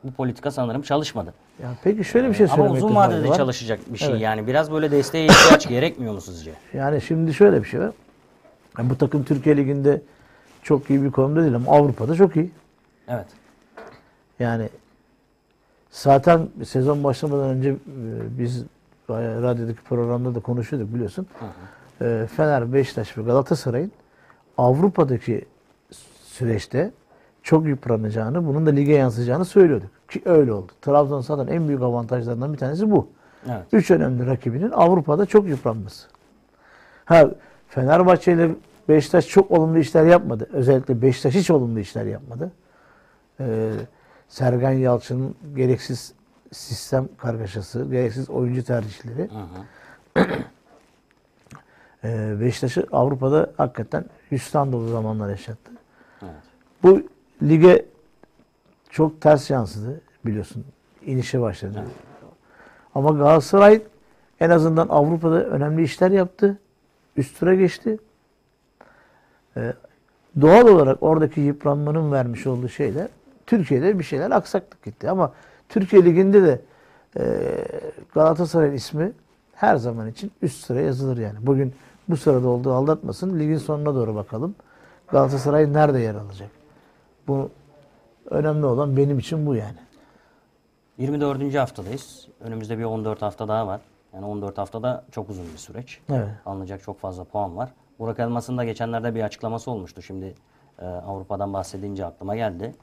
bu 0.03 0.11
politika 0.17 0.51
sanırım 0.51 0.81
çalışmadı. 0.81 1.33
Ya 1.63 1.69
peki 1.83 2.03
şöyle 2.03 2.29
bir 2.29 2.33
şey 2.33 2.45
Ama 2.45 2.55
söylemekte 2.55 2.85
uzun 2.85 2.95
fayda 2.95 3.13
vadede 3.15 3.29
var. 3.29 3.37
çalışacak 3.37 3.79
bir 3.87 3.97
şey 3.97 4.09
Evet. 4.09 4.21
yani. 4.21 4.47
Biraz 4.47 4.71
böyle 4.71 4.91
desteğe 4.91 5.25
ihtiyaç 5.25 5.67
gerekmiyor 5.69 6.13
mu 6.13 6.21
sizce? 6.21 6.51
Yani 6.73 7.01
şimdi 7.01 7.33
şöyle 7.33 7.63
bir 7.63 7.67
şey 7.67 7.79
var. 7.79 7.91
Yani 8.77 8.89
bu 8.89 8.97
takım 8.97 9.23
Türkiye 9.23 9.57
Ligi'nde 9.57 10.01
çok 10.67 10.89
iyi 10.89 11.03
bir 11.03 11.11
konumda 11.11 11.41
değil 11.41 11.55
ama 11.55 11.71
Avrupa'da 11.71 12.15
çok 12.15 12.35
iyi. 12.35 12.51
Evet. 13.07 13.25
Yani 14.39 14.69
zaten 15.91 16.47
sezon 16.65 17.03
başlamadan 17.03 17.49
önce 17.49 17.69
e, 17.69 17.75
biz 18.39 18.63
radyodaki 19.09 19.81
programda 19.81 20.35
da 20.35 20.39
konuşuyorduk 20.39 20.93
biliyorsun. 20.93 21.27
E, 22.01 22.27
Fener, 22.37 22.73
Beşiktaş 22.73 23.17
ve 23.17 23.21
Galatasaray'ın 23.21 23.91
Avrupa'daki 24.57 25.45
süreçte 26.23 26.91
çok 27.43 27.67
yıpranacağını, 27.67 28.47
bunun 28.47 28.65
da 28.65 28.69
lige 28.69 28.93
yansıyacağını 28.93 29.45
söylüyorduk. 29.45 29.89
Ki 30.09 30.21
öyle 30.25 30.53
oldu. 30.53 30.71
Trabzon 30.81 31.21
zaten 31.21 31.53
en 31.53 31.67
büyük 31.67 31.81
avantajlarından 31.81 32.53
bir 32.53 32.57
tanesi 32.57 32.91
bu. 32.91 33.07
Evet. 33.45 33.65
Üç 33.71 33.91
önemli 33.91 34.25
rakibinin 34.25 34.71
Avrupa'da 34.71 35.25
çok 35.25 35.47
yıpranması. 35.47 36.07
Ha 37.05 37.29
Fenerbahçe 37.69 38.33
ile 38.33 38.49
Beşiktaş 38.89 39.27
çok 39.27 39.51
olumlu 39.51 39.79
işler 39.79 40.05
yapmadı. 40.05 40.49
Özellikle 40.53 41.01
Beşiktaş 41.01 41.35
hiç 41.35 41.51
olumlu 41.51 41.79
işler 41.79 42.05
yapmadı. 42.05 42.51
Ee, 43.39 43.71
Sergen 44.29 44.71
Yalçın'ın 44.71 45.35
gereksiz 45.55 46.13
sistem 46.51 47.09
kargaşası, 47.17 47.85
gereksiz 47.91 48.29
oyuncu 48.29 48.63
tercihleri 48.63 49.29
Hı 49.31 50.19
hı. 50.19 50.27
e, 52.03 52.39
Beşiktaş'ı 52.39 52.87
Avrupa'da 52.91 53.53
hakikaten 53.57 54.05
hüsran 54.31 54.71
dolu 54.71 54.87
zamanlar 54.87 55.29
yaşattı. 55.29 55.71
Evet. 56.21 56.31
Bu 56.83 57.01
lige 57.43 57.85
çok 58.89 59.21
ters 59.21 59.49
yansıdı 59.49 60.01
biliyorsun. 60.25 60.65
İnişe 61.05 61.41
başladı. 61.41 61.83
Ama 62.95 63.09
Galatasaray 63.09 63.81
en 64.39 64.49
azından 64.49 64.87
Avrupa'da 64.87 65.43
önemli 65.43 65.83
işler 65.83 66.11
yaptı. 66.11 66.59
Üst 67.17 67.39
tura 67.39 67.55
geçti. 67.55 67.97
Ee, 69.57 69.73
doğal 70.41 70.67
olarak 70.67 71.03
oradaki 71.03 71.41
yıpranmanın 71.41 72.11
vermiş 72.11 72.47
olduğu 72.47 72.69
şeyler 72.69 73.07
Türkiye'de 73.45 73.99
bir 73.99 74.03
şeyler 74.03 74.31
aksaklık 74.31 74.83
gitti. 74.83 75.09
Ama 75.09 75.31
Türkiye 75.69 76.05
Ligi'nde 76.05 76.43
de 76.43 76.61
e, 77.19 77.23
Galatasaray'ın 78.13 78.73
ismi 78.73 79.11
her 79.53 79.75
zaman 79.75 80.07
için 80.07 80.31
üst 80.41 80.65
sıra 80.65 80.81
yazılır 80.81 81.17
yani. 81.17 81.37
Bugün 81.41 81.73
bu 82.09 82.17
sırada 82.17 82.47
olduğu 82.47 82.73
aldatmasın. 82.73 83.39
Ligin 83.39 83.57
sonuna 83.57 83.95
doğru 83.95 84.15
bakalım. 84.15 84.55
Galatasaray 85.07 85.73
nerede 85.73 85.99
yer 85.99 86.15
alacak? 86.15 86.49
Bu 87.27 87.49
önemli 88.29 88.65
olan 88.65 88.97
benim 88.97 89.19
için 89.19 89.45
bu 89.45 89.55
yani. 89.55 89.77
24. 90.97 91.55
haftadayız. 91.55 92.27
Önümüzde 92.41 92.77
bir 92.77 92.83
14 92.83 93.21
hafta 93.21 93.47
daha 93.47 93.67
var. 93.67 93.81
Yani 94.13 94.25
14 94.25 94.57
haftada 94.57 95.03
çok 95.11 95.29
uzun 95.29 95.45
bir 95.53 95.57
süreç. 95.57 95.99
Evet. 96.09 96.29
Alınacak 96.45 96.83
çok 96.83 96.99
fazla 96.99 97.23
puan 97.23 97.57
var. 97.57 97.69
Burak 97.99 98.19
Elmas'ın 98.19 98.57
da 98.57 98.63
geçenlerde 98.63 99.15
bir 99.15 99.23
açıklaması 99.23 99.71
olmuştu. 99.71 100.01
Şimdi 100.01 100.35
e, 100.79 100.85
Avrupa'dan 100.85 101.53
bahsedince 101.53 102.05
aklıma 102.05 102.35
geldi. 102.35 102.75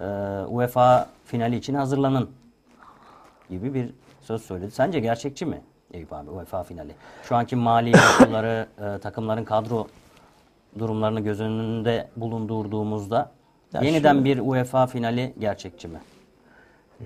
E, 0.00 0.04
UEFA 0.48 1.08
finali 1.24 1.56
için 1.56 1.74
hazırlanın 1.74 2.30
gibi 3.50 3.74
bir 3.74 3.90
söz 4.20 4.42
söyledi. 4.42 4.70
Sence 4.70 5.00
gerçekçi 5.00 5.46
mi 5.46 5.60
Eyüp 5.92 6.12
abi 6.12 6.30
UEFA 6.30 6.62
finali? 6.62 6.92
Şu 7.22 7.36
anki 7.36 7.56
mali 7.56 7.92
koşulları, 8.18 8.66
e, 8.80 8.98
takımların 8.98 9.44
kadro 9.44 9.86
durumlarını 10.78 11.20
göz 11.20 11.40
önünde 11.40 12.08
bulundurduğumuzda 12.16 13.30
Ya 13.72 13.80
yeniden 13.80 14.18
şu- 14.18 14.24
bir 14.24 14.38
UEFA 14.38 14.86
finali 14.86 15.34
gerçekçi 15.38 15.88
mi? 15.88 15.98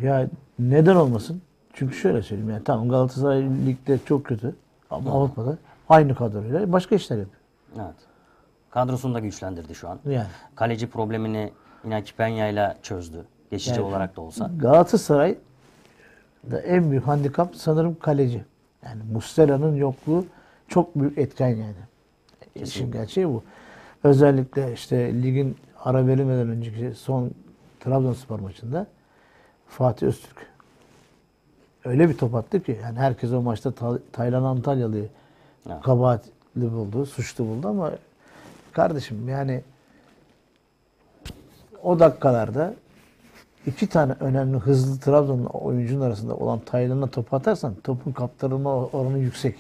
Ya 0.02 0.26
neden 0.59 0.97
olmasın? 0.97 1.42
Çünkü 1.75 1.95
şöyle 1.97 2.23
söyleyeyim 2.23 2.50
yani 2.50 2.64
tamam 2.64 2.88
Galatasaray 2.88 3.42
ligde 3.66 3.99
çok 4.07 4.25
kötü 4.25 4.57
ama 4.90 5.11
Avrupa'da 5.11 5.57
aynı 5.88 6.14
kadroyla 6.14 6.73
başka 6.73 6.95
işler 6.95 7.16
yapıyor. 7.16 7.42
Evet. 7.76 7.95
Kadrosunu 8.71 9.14
da 9.14 9.19
güçlendirdi 9.19 9.75
şu 9.75 9.88
an. 9.88 9.99
Yani 10.07 10.26
Kaleci 10.55 10.87
problemini 10.91 11.52
Inaki 11.85 12.12
Peña 12.14 12.52
ile 12.52 12.76
çözdü. 12.83 13.25
Geçici 13.50 13.71
Yani- 13.71 13.83
olarak 13.83 14.17
da 14.17 14.21
olsa. 14.21 14.50
Galatasaray 14.57 15.38
da 16.50 16.61
en 16.61 16.91
büyük 16.91 17.07
handikap 17.07 17.57
sanırım 17.57 17.99
kaleci. 17.99 18.45
Yani 18.85 19.02
Muslera'nın 19.12 19.75
yokluğu 19.76 20.26
çok 20.69 20.95
büyük 20.95 21.19
etken 21.19 21.49
yani. 21.49 21.75
İşin 22.55 22.93
gerçeği 22.93 23.29
bu. 23.29 23.43
Özellikle 24.05 24.73
işte 24.73 25.23
ligin 25.23 25.57
ara 25.85 26.07
verilmeden 26.07 26.49
önceki 26.49 26.95
son 26.95 27.31
Trabzonspor 27.81 28.41
maçında 28.41 28.87
Fatih 29.69 30.07
Öztürk 30.07 30.47
öyle 31.85 32.09
bir 32.09 32.19
top 32.19 32.35
attı 32.35 32.62
ki 32.62 32.79
yani 32.83 32.99
herkes 32.99 33.33
o 33.33 33.43
maçta 33.43 33.71
Ta- 33.73 33.99
Taylan 34.12 34.43
Antalyalı'yı 34.43 35.09
Evet. 35.71 35.83
kabahatli 35.83 36.31
buldu, 36.57 37.07
suçlu 37.07 37.47
buldu 37.47 37.69
ama 37.69 37.93
kardeşim 38.73 39.29
yani 39.29 39.63
o 41.83 41.99
dakikalarda 41.99 42.75
iki 43.67 43.87
tane 43.87 44.13
önemli 44.21 44.59
hızlı 44.59 45.01
Trabzonlu 45.01 45.49
oyuncunun 45.53 46.01
arasında 46.01 46.37
olan 46.37 46.59
Taylan'a 46.59 47.07
top 47.07 47.35
atarsan 47.35 47.75
topun 47.85 48.13
kaptırılma 48.13 48.87
oranı 48.87 49.19
yüksek. 49.19 49.57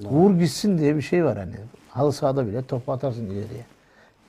Vur 0.00 0.38
gitsin 0.38 0.78
diye 0.78 0.96
bir 0.96 1.02
şey 1.02 1.24
var 1.24 1.38
hani. 1.38 1.54
Halı 1.88 2.12
sahada 2.12 2.46
bile 2.46 2.62
top 2.62 2.88
atarsın 2.88 3.26
ileriye. 3.26 3.64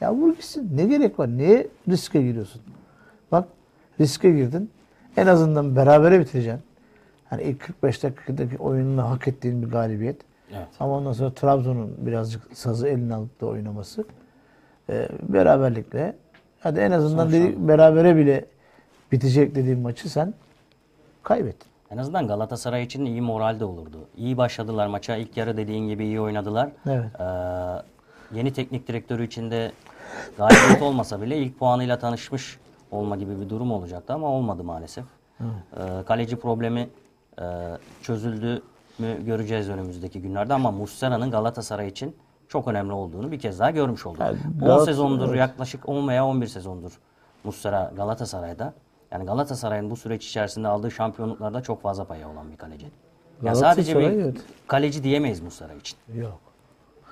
Ya 0.01 0.13
vur 0.13 0.35
gitsin. 0.35 0.77
Ne 0.77 0.85
gerek 0.85 1.19
var? 1.19 1.27
Niye 1.27 1.67
riske 1.89 2.21
giriyorsun? 2.21 2.61
Bak 3.31 3.47
riske 3.99 4.31
girdin. 4.31 4.71
En 5.17 5.27
azından 5.27 5.75
berabere 5.75 6.19
bitireceksin. 6.19 6.63
Hani 7.29 7.43
ilk 7.43 7.59
45 7.59 8.03
dakikadaki 8.03 8.57
oyununu 8.57 9.09
hak 9.09 9.27
ettiğin 9.27 9.61
bir 9.61 9.67
galibiyet. 9.67 10.28
Evet. 10.57 10.67
Ama 10.79 10.97
ondan 10.97 11.13
sonra 11.13 11.33
Trabzon'un 11.33 11.95
birazcık 11.97 12.57
sazı 12.57 12.87
eline 12.87 13.15
alıp 13.15 13.41
da 13.41 13.45
oynaması. 13.45 14.05
Ee, 14.89 15.09
beraberlikle 15.21 16.15
hadi 16.59 16.79
en 16.79 16.91
azından 16.91 17.31
dedi, 17.31 17.67
berabere 17.67 18.15
bile 18.15 18.45
bitecek 19.11 19.55
dediğim 19.55 19.81
maçı 19.81 20.09
sen 20.09 20.33
kaybettin. 21.23 21.69
En 21.91 21.97
azından 21.97 22.27
Galatasaray 22.27 22.83
için 22.83 23.05
iyi 23.05 23.21
moral 23.21 23.59
de 23.59 23.65
olurdu. 23.65 23.97
İyi 24.17 24.37
başladılar 24.37 24.87
maça. 24.87 25.15
İlk 25.15 25.37
yarı 25.37 25.57
dediğin 25.57 25.87
gibi 25.87 26.05
iyi 26.05 26.21
oynadılar. 26.21 26.69
Evet. 26.89 27.05
Ee, 27.19 28.37
yeni 28.37 28.53
teknik 28.53 28.87
direktörü 28.87 29.25
için 29.25 29.51
de 29.51 29.71
galibiyet 30.37 30.81
olmasa 30.81 31.21
bile 31.21 31.37
ilk 31.37 31.59
puanıyla 31.59 31.99
tanışmış 31.99 32.59
olma 32.91 33.15
gibi 33.15 33.41
bir 33.41 33.49
durum 33.49 33.71
olacaktı 33.71 34.13
ama 34.13 34.27
olmadı 34.27 34.63
maalesef. 34.63 35.05
Ee, 35.41 35.45
kaleci 36.05 36.35
problemi 36.35 36.89
e, 37.39 37.43
çözüldü 38.01 38.61
mü 38.99 39.25
göreceğiz 39.25 39.69
önümüzdeki 39.69 40.21
günlerde 40.21 40.53
ama 40.53 40.71
Muslera'nın 40.71 41.31
Galatasaray 41.31 41.87
için 41.87 42.15
çok 42.47 42.67
önemli 42.67 42.93
olduğunu 42.93 43.31
bir 43.31 43.39
kez 43.39 43.59
daha 43.59 43.71
görmüş 43.71 44.05
olduk. 44.05 44.19
Yani 44.19 44.37
10 44.61 44.65
Galatasaray- 44.65 44.85
sezondur 44.85 45.29
evet. 45.29 45.39
yaklaşık 45.39 45.89
10 45.89 46.07
veya 46.07 46.25
11 46.25 46.47
sezondur 46.47 46.99
Muslera 47.43 47.91
Galatasaray'da. 47.95 48.73
Yani 49.11 49.25
Galatasaray'ın 49.25 49.89
bu 49.89 49.95
süreç 49.95 50.27
içerisinde 50.27 50.67
aldığı 50.67 50.91
şampiyonluklarda 50.91 51.61
çok 51.61 51.81
fazla 51.81 52.03
payı 52.03 52.27
olan 52.27 52.51
bir 52.51 52.57
kaleci. 52.57 52.87
Yani 53.43 53.55
sadece 53.55 53.99
bir 53.99 54.03
evet. 54.03 54.37
kaleci 54.67 55.03
diyemeyiz 55.03 55.41
Muslera 55.41 55.73
için. 55.73 55.97
Yok. 56.15 56.39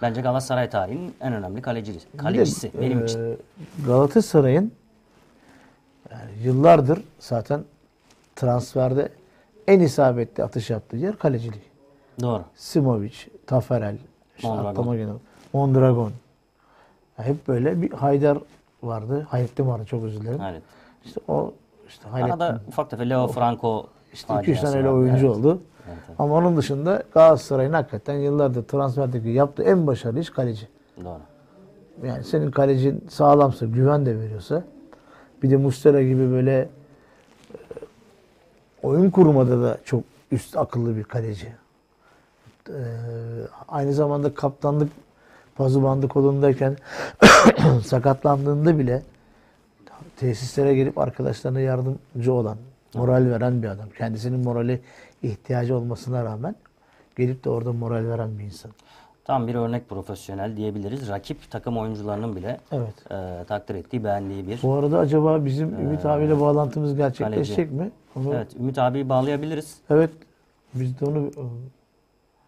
Bence 0.01 0.21
Galatasaray 0.21 0.69
tarihinin 0.69 1.15
en 1.21 1.33
önemli 1.33 1.61
kalecisi. 1.61 2.07
Bir 2.13 2.19
de, 2.19 2.23
Kalecisi 2.23 2.71
benim 2.81 3.01
e, 3.01 3.03
için. 3.03 3.37
Galatasaray'ın 3.85 4.71
yani 6.11 6.31
yıllardır 6.43 7.03
zaten 7.19 7.63
transferde 8.35 9.09
en 9.67 9.79
isabetli 9.79 10.43
atış 10.43 10.69
yaptığı 10.69 10.97
yer 10.97 11.17
kalecilik. 11.17 11.61
Doğru. 12.21 12.43
Simovic, 12.55 13.13
Taferel, 13.47 13.97
işte 14.37 14.47
Mondragon. 14.47 14.95
gelen 14.97 15.15
Mondragon. 15.53 16.11
Ya 17.17 17.25
hep 17.25 17.47
böyle 17.47 17.81
bir 17.81 17.91
Haydar 17.91 18.37
vardı. 18.83 19.27
Hayrettin 19.29 19.67
vardı 19.67 19.85
çok 19.85 20.03
özür 20.03 20.21
dilerim. 20.21 20.41
Evet. 20.41 20.61
İşte 21.05 21.19
o 21.27 21.53
işte 21.87 22.09
Hayrettin. 22.09 22.31
Arada 22.39 22.61
ufak 22.67 22.89
tefek 22.89 23.09
Leo 23.09 23.27
Franco 23.27 23.87
İşte 24.13 24.33
2-3 24.33 24.37
faciası 24.37 24.61
tane 24.65 24.77
öyle 24.77 24.89
oyuncu 24.89 25.25
Evet. 25.27 25.37
oldu. 25.37 25.59
Evet, 25.87 25.97
evet. 26.07 26.19
Ama 26.19 26.35
onun 26.35 26.57
dışında 26.57 27.03
Galatasaray'ın 27.13 27.73
hakikaten 27.73 28.15
yıllardır 28.15 28.63
transferdeki 28.63 29.29
yaptığı 29.29 29.63
en 29.63 29.87
başarılı 29.87 30.19
iş 30.19 30.29
kaleci. 30.29 30.67
Doğru. 31.03 31.19
Yani 32.03 32.23
senin 32.23 32.51
kalecin 32.51 33.05
sağlamsa, 33.09 33.65
güven 33.65 34.05
de 34.05 34.19
veriyorsa 34.19 34.63
bir 35.43 35.51
de 35.51 35.57
Mustera 35.57 36.01
gibi 36.01 36.31
böyle 36.31 36.59
e, 36.59 36.67
oyun 38.83 39.09
kurmada 39.09 39.61
da 39.61 39.77
çok 39.85 40.03
üst 40.31 40.57
akıllı 40.57 40.95
bir 40.95 41.03
kaleci. 41.03 41.47
Ee, 42.69 42.73
aynı 43.67 43.93
zamanda 43.93 44.33
kaptanlık 44.33 44.91
pazı 45.55 45.83
bandı 45.83 46.07
kolundayken 46.07 46.77
sakatlandığında 47.85 48.79
bile 48.79 49.03
tesislere 50.17 50.75
gelip 50.75 50.97
arkadaşlarına 50.97 51.59
yardımcı 51.59 52.33
olan, 52.33 52.57
moral 52.93 53.29
veren 53.31 53.63
bir 53.63 53.67
adam. 53.67 53.89
Kendisinin 53.97 54.39
morali 54.39 54.81
ihtiyacı 55.23 55.77
olmasına 55.77 56.23
rağmen 56.23 56.55
gelip 57.15 57.43
de 57.43 57.49
orada 57.49 57.73
moral 57.73 58.05
veren 58.05 58.39
bir 58.39 58.43
insan. 58.43 58.71
Tam 59.25 59.47
bir 59.47 59.55
örnek 59.55 59.89
profesyonel 59.89 60.57
diyebiliriz. 60.57 61.09
Rakip 61.09 61.51
takım 61.51 61.77
oyuncularının 61.77 62.35
bile 62.35 62.59
Evet. 62.71 63.11
e, 63.11 63.43
takdir 63.47 63.75
ettiği, 63.75 64.03
beğendiği 64.03 64.47
bir. 64.47 64.59
Bu 64.63 64.73
arada 64.73 64.99
acaba 64.99 65.45
bizim 65.45 65.79
Ümit 65.79 66.05
abiyle 66.05 66.39
bağlantımız 66.39 66.95
gerçekleşecek 66.95 67.71
mi? 67.71 67.91
Onu, 68.15 68.27
evet. 68.27 68.35
Evet, 68.35 68.61
Ümit 68.61 68.77
abiyi 68.77 69.09
bağlayabiliriz. 69.09 69.77
Biz 70.73 70.99
de 70.99 71.05
onu... 71.05 71.31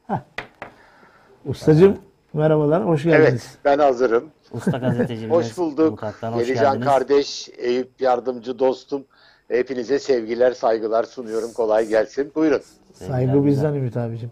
Heh. 0.09 0.21
Ustacığım 1.45 1.97
merhabalar, 2.33 2.85
hoş 2.85 3.03
geldiniz. 3.03 3.27
Evet, 3.29 3.57
ben 3.65 3.79
hazırım. 3.79 4.23
Usta 4.51 4.77
gazetecimiz 4.77 5.35
Hoş 5.35 5.57
bulduk. 5.57 5.91
Mutfak'tan 5.91 6.31
hoş 6.31 6.41
Yelican 6.41 6.65
geldiniz. 6.65 6.87
kardeş, 6.87 7.49
Eyüp 7.57 8.01
yardımcı 8.01 8.59
dostum. 8.59 9.03
Hepinize 9.47 9.99
sevgiler, 9.99 10.51
saygılar 10.51 11.03
sunuyorum. 11.03 11.53
Kolay 11.53 11.87
gelsin. 11.87 12.31
Buyurun. 12.35 12.61
Saygı 12.93 13.31
Sevgiler 13.31 13.45
bizden 13.45 13.73
Ümit 13.73 13.97
abicim. 13.97 14.31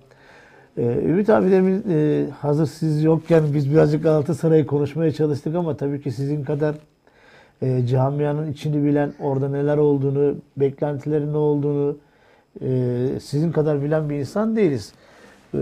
Ee, 0.78 0.82
Ümit 0.82 1.30
abi 1.30 1.52
demin 1.52 1.84
e, 1.90 2.26
hazır 2.32 2.66
siz 2.66 3.04
yokken 3.04 3.54
biz 3.54 3.72
birazcık 3.72 4.04
Galatasaray'ı 4.04 4.66
konuşmaya 4.66 5.12
çalıştık 5.12 5.56
ama 5.56 5.78
tabii 5.78 6.02
ki 6.02 6.12
sizin 6.12 6.44
kadar 6.44 6.76
e, 7.62 7.88
camianın 7.88 8.52
içini 8.52 8.86
bilen, 8.86 9.14
orada 9.20 9.50
neler 9.50 9.78
olduğunu, 9.78 10.36
beklentilerin 10.58 11.34
ne 11.34 11.38
olduğunu 11.38 11.98
e, 12.62 12.70
sizin 13.20 13.52
kadar 13.52 13.84
bilen 13.84 14.10
bir 14.10 14.16
insan 14.16 14.56
değiliz. 14.56 14.94
E, 15.54 15.58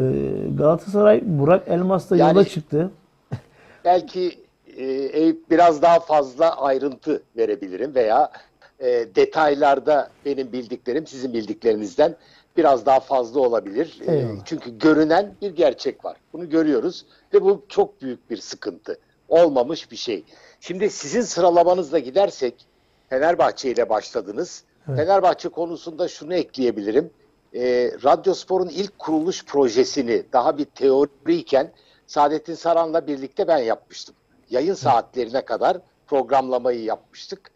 Galatasaray 0.58 1.22
Burak 1.24 1.68
Elmas'la 1.68 2.18
Yani- 2.18 2.38
yola 2.38 2.46
çıktı. 2.48 2.92
Belki 3.86 4.40
e, 4.78 4.84
Eyüp 4.94 5.50
biraz 5.52 5.82
daha 5.82 6.00
fazla 6.00 6.62
ayrıntı 6.62 7.24
verebilirim 7.38 7.96
veya 7.96 8.32
e, 8.80 8.86
detaylarda 9.16 10.10
benim 10.26 10.52
bildiklerim 10.52 11.08
sizin 11.08 11.34
bildiklerinizden 11.34 12.16
biraz 12.58 12.86
daha 12.86 13.00
fazla 13.00 13.40
olabilir. 13.40 14.02
E, 14.08 14.26
çünkü 14.46 14.78
görünen 14.80 15.34
bir 15.42 15.56
gerçek 15.56 16.06
var. 16.06 16.18
Bunu 16.34 16.50
görüyoruz 16.50 17.06
ve 17.34 17.42
bu 17.42 17.66
çok 17.70 18.02
büyük 18.02 18.30
bir 18.30 18.38
sıkıntı. 18.38 18.98
Olmamış 19.30 19.92
bir 19.92 19.96
şey. 19.96 20.24
Şimdi 20.60 20.90
sizin 20.90 21.22
sıralamanızla 21.22 22.00
gidersek 22.00 22.66
Fenerbahçe 23.10 23.72
ile 23.72 23.90
başladınız. 23.90 24.64
Fenerbahçe 24.86 25.50
konusunda 25.50 26.08
şunu 26.08 26.34
ekleyebilirim. 26.34 27.10
E, 27.56 27.92
Radyospor'un 28.04 28.70
ilk 28.70 29.00
kuruluş 29.00 29.46
projesini 29.46 30.24
daha 30.34 30.58
bir 30.58 30.66
teoriyken 30.66 31.72
Saadettin 32.08 32.54
Saran'la 32.54 33.08
birlikte 33.08 33.48
ben 33.48 33.58
yapmıştım. 33.58 34.16
Yayın 34.50 34.74
saatlerine 34.74 35.46
kadar 35.46 35.78
programlamayı 36.08 36.84
yapmıştık. 36.84 37.52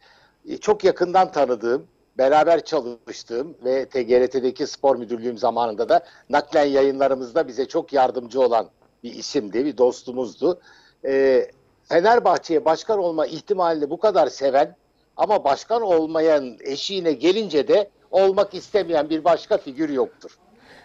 E, 0.47 0.57
çok 0.57 0.83
yakından 0.83 1.31
tanıdığım, 1.31 1.87
beraber 2.17 2.65
çalıştığım 2.65 3.55
ve 3.63 3.85
TGRT'deki 3.85 4.67
spor 4.67 4.95
müdürlüğüm 4.95 5.37
zamanında 5.37 5.89
da 5.89 6.05
naklen 6.29 6.65
yayınlarımızda 6.65 7.47
bize 7.47 7.67
çok 7.67 7.93
yardımcı 7.93 8.41
olan 8.41 8.69
bir 9.03 9.15
isimdi, 9.15 9.65
bir 9.65 9.77
dostumuzdu. 9.77 10.61
E, 11.05 11.45
Fenerbahçe'ye 11.83 12.65
başkan 12.65 12.99
olma 12.99 13.25
ihtimalini 13.25 13.89
bu 13.89 13.99
kadar 13.99 14.27
seven 14.27 14.75
ama 15.17 15.43
başkan 15.43 15.81
olmayan 15.81 16.57
eşiğine 16.61 17.11
gelince 17.11 17.67
de 17.67 17.89
olmak 18.11 18.53
istemeyen 18.53 19.09
bir 19.09 19.23
başka 19.23 19.57
figür 19.57 19.89
yoktur. 19.89 20.37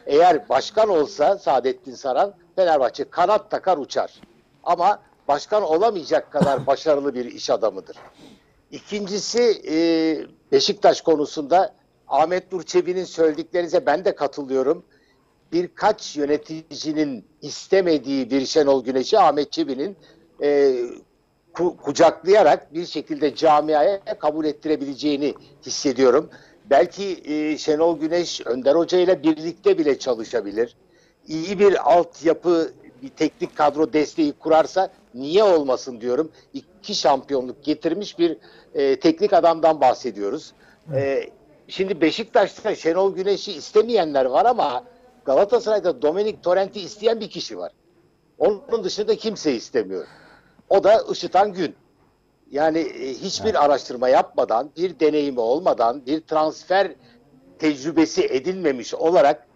Eğer 0.06 0.48
başkan 0.48 0.88
olsa 0.88 1.38
Saadettin 1.38 1.94
Saran 1.94 2.34
Fenerbahçe 2.56 3.04
kanat 3.04 3.50
takar 3.50 3.78
uçar. 3.78 4.20
Ama 4.64 5.02
başkan 5.28 5.62
olamayacak 5.62 6.32
kadar 6.32 6.66
başarılı 6.66 7.14
bir 7.14 7.24
iş 7.24 7.50
adamıdır. 7.50 7.96
İkincisi 8.70 9.62
e, 9.70 9.76
Beşiktaş 10.52 11.00
konusunda 11.00 11.74
Ahmet 12.08 12.52
Nur 12.52 12.62
Çebi'nin 12.62 13.04
söylediklerinize 13.04 13.86
ben 13.86 14.04
de 14.04 14.14
katılıyorum. 14.14 14.84
Birkaç 15.52 16.16
yöneticinin 16.16 17.24
istemediği 17.42 18.30
bir 18.30 18.46
Şenol 18.46 18.84
Güneş'i 18.84 19.18
Ahmet 19.18 19.52
Çebi'nin 19.52 19.96
e, 20.42 20.74
ku- 21.54 21.76
kucaklayarak 21.76 22.74
bir 22.74 22.86
şekilde 22.86 23.34
camiaya 23.34 24.00
kabul 24.18 24.44
ettirebileceğini 24.44 25.34
hissediyorum. 25.66 26.30
Belki 26.70 27.20
e, 27.24 27.58
Şenol 27.58 27.98
Güneş 27.98 28.40
Önder 28.46 28.74
Hoca 28.74 28.98
ile 28.98 29.22
birlikte 29.22 29.78
bile 29.78 29.98
çalışabilir. 29.98 30.76
İyi 31.26 31.58
bir 31.58 31.92
altyapı, 31.92 32.72
bir 33.02 33.08
teknik 33.08 33.56
kadro 33.56 33.92
desteği 33.92 34.32
kurarsa 34.32 34.90
niye 35.14 35.42
olmasın 35.44 36.00
diyorum. 36.00 36.30
İki 36.54 36.94
şampiyonluk 36.94 37.64
getirmiş 37.64 38.18
bir 38.18 38.36
e, 38.74 39.00
teknik 39.00 39.32
adamdan 39.32 39.80
bahsediyoruz. 39.80 40.52
E, 40.94 41.30
şimdi 41.68 42.00
Beşiktaş'ta 42.00 42.74
Şenol 42.74 43.14
Güneş'i 43.14 43.52
istemeyenler 43.52 44.24
var 44.24 44.44
ama 44.44 44.84
Galatasaray'da 45.24 46.02
Dominik 46.02 46.42
Torrent'i 46.42 46.80
isteyen 46.80 47.20
bir 47.20 47.30
kişi 47.30 47.58
var. 47.58 47.72
Onun 48.38 48.84
dışında 48.84 49.16
kimse 49.16 49.54
istemiyor. 49.54 50.06
O 50.68 50.84
da 50.84 51.04
Işıtan 51.12 51.52
Gün. 51.52 51.74
Yani 52.50 52.78
e, 52.78 53.14
hiçbir 53.14 53.64
araştırma 53.64 54.08
yapmadan, 54.08 54.70
bir 54.76 55.00
deneyimi 55.00 55.40
olmadan, 55.40 56.06
bir 56.06 56.20
transfer 56.20 56.92
tecrübesi 57.58 58.24
edilmemiş 58.24 58.94
olarak 58.94 59.46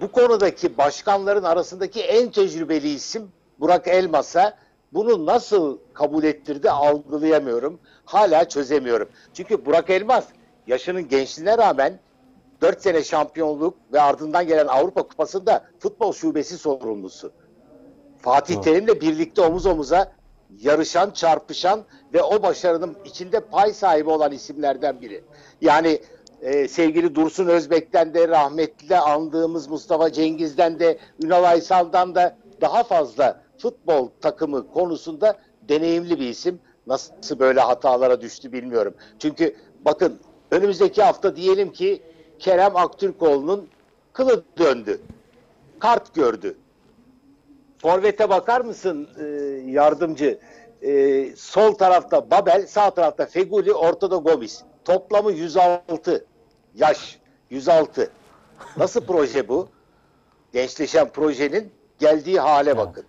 bu 0.00 0.12
konudaki 0.12 0.78
başkanların 0.78 1.44
arasındaki 1.44 2.00
en 2.00 2.30
tecrübeli 2.30 2.88
isim 2.88 3.32
Burak 3.60 3.88
Elmas'a 3.88 4.56
bunu 4.92 5.26
nasıl 5.26 5.78
kabul 5.92 6.24
ettirdi 6.24 6.70
algılayamıyorum. 6.70 7.78
Hala 8.04 8.48
çözemiyorum. 8.48 9.08
Çünkü 9.34 9.66
Burak 9.66 9.90
Elmas 9.90 10.24
yaşının 10.66 11.08
gençliğine 11.08 11.58
rağmen 11.58 11.98
4 12.60 12.82
sene 12.82 13.04
şampiyonluk 13.04 13.74
ve 13.92 14.00
ardından 14.00 14.46
gelen 14.46 14.66
Avrupa 14.66 15.02
Kupası'nda 15.02 15.64
futbol 15.78 16.12
şubesi 16.12 16.58
sorumlusu. 16.58 17.32
Fatih 18.18 18.62
Terim'le 18.62 19.00
birlikte 19.00 19.42
omuz 19.42 19.66
omuza 19.66 20.12
yarışan, 20.58 21.10
çarpışan 21.10 21.84
ve 22.14 22.22
o 22.22 22.42
başarının 22.42 22.96
içinde 23.04 23.40
pay 23.40 23.72
sahibi 23.72 24.10
olan 24.10 24.32
isimlerden 24.32 25.00
biri. 25.00 25.24
Yani 25.60 26.00
e, 26.42 26.68
sevgili 26.68 27.14
Dursun 27.14 27.46
Özbek'ten 27.46 28.14
de 28.14 28.28
rahmetli 28.28 28.96
andığımız 28.96 29.68
Mustafa 29.68 30.12
Cengiz'den 30.12 30.78
de 30.78 30.98
Ünal 31.22 31.44
Aysal'dan 31.44 32.14
da 32.14 32.36
daha 32.60 32.82
fazla 32.82 33.40
futbol 33.58 34.08
takımı 34.20 34.72
konusunda 34.72 35.38
deneyimli 35.68 36.20
bir 36.20 36.28
isim. 36.28 36.60
Nasıl 36.86 37.38
böyle 37.38 37.60
hatalara 37.60 38.20
düştü 38.20 38.52
bilmiyorum. 38.52 38.94
Çünkü 39.18 39.56
bakın 39.84 40.18
önümüzdeki 40.50 41.02
hafta 41.02 41.36
diyelim 41.36 41.72
ki 41.72 42.02
Kerem 42.38 42.76
Aktürkoğlu'nun 42.76 43.68
kılı 44.12 44.44
döndü. 44.58 45.00
Kart 45.78 46.14
gördü. 46.14 46.56
Forvet'e 47.86 48.28
bakar 48.28 48.60
mısın 48.60 49.08
e, 49.18 49.24
yardımcı? 49.70 50.38
E, 50.82 51.36
sol 51.36 51.74
tarafta 51.74 52.30
Babel, 52.30 52.66
sağ 52.66 52.90
tarafta 52.90 53.26
Feguli, 53.26 53.72
ortada 53.72 54.16
Gomis. 54.16 54.62
Toplamı 54.84 55.32
106 55.32 56.26
yaş. 56.74 57.18
106. 57.50 58.10
Nasıl 58.76 59.06
proje 59.06 59.48
bu? 59.48 59.68
Gençleşen 60.52 61.08
projenin 61.08 61.72
geldiği 61.98 62.40
hale 62.40 62.76
bakın. 62.76 63.04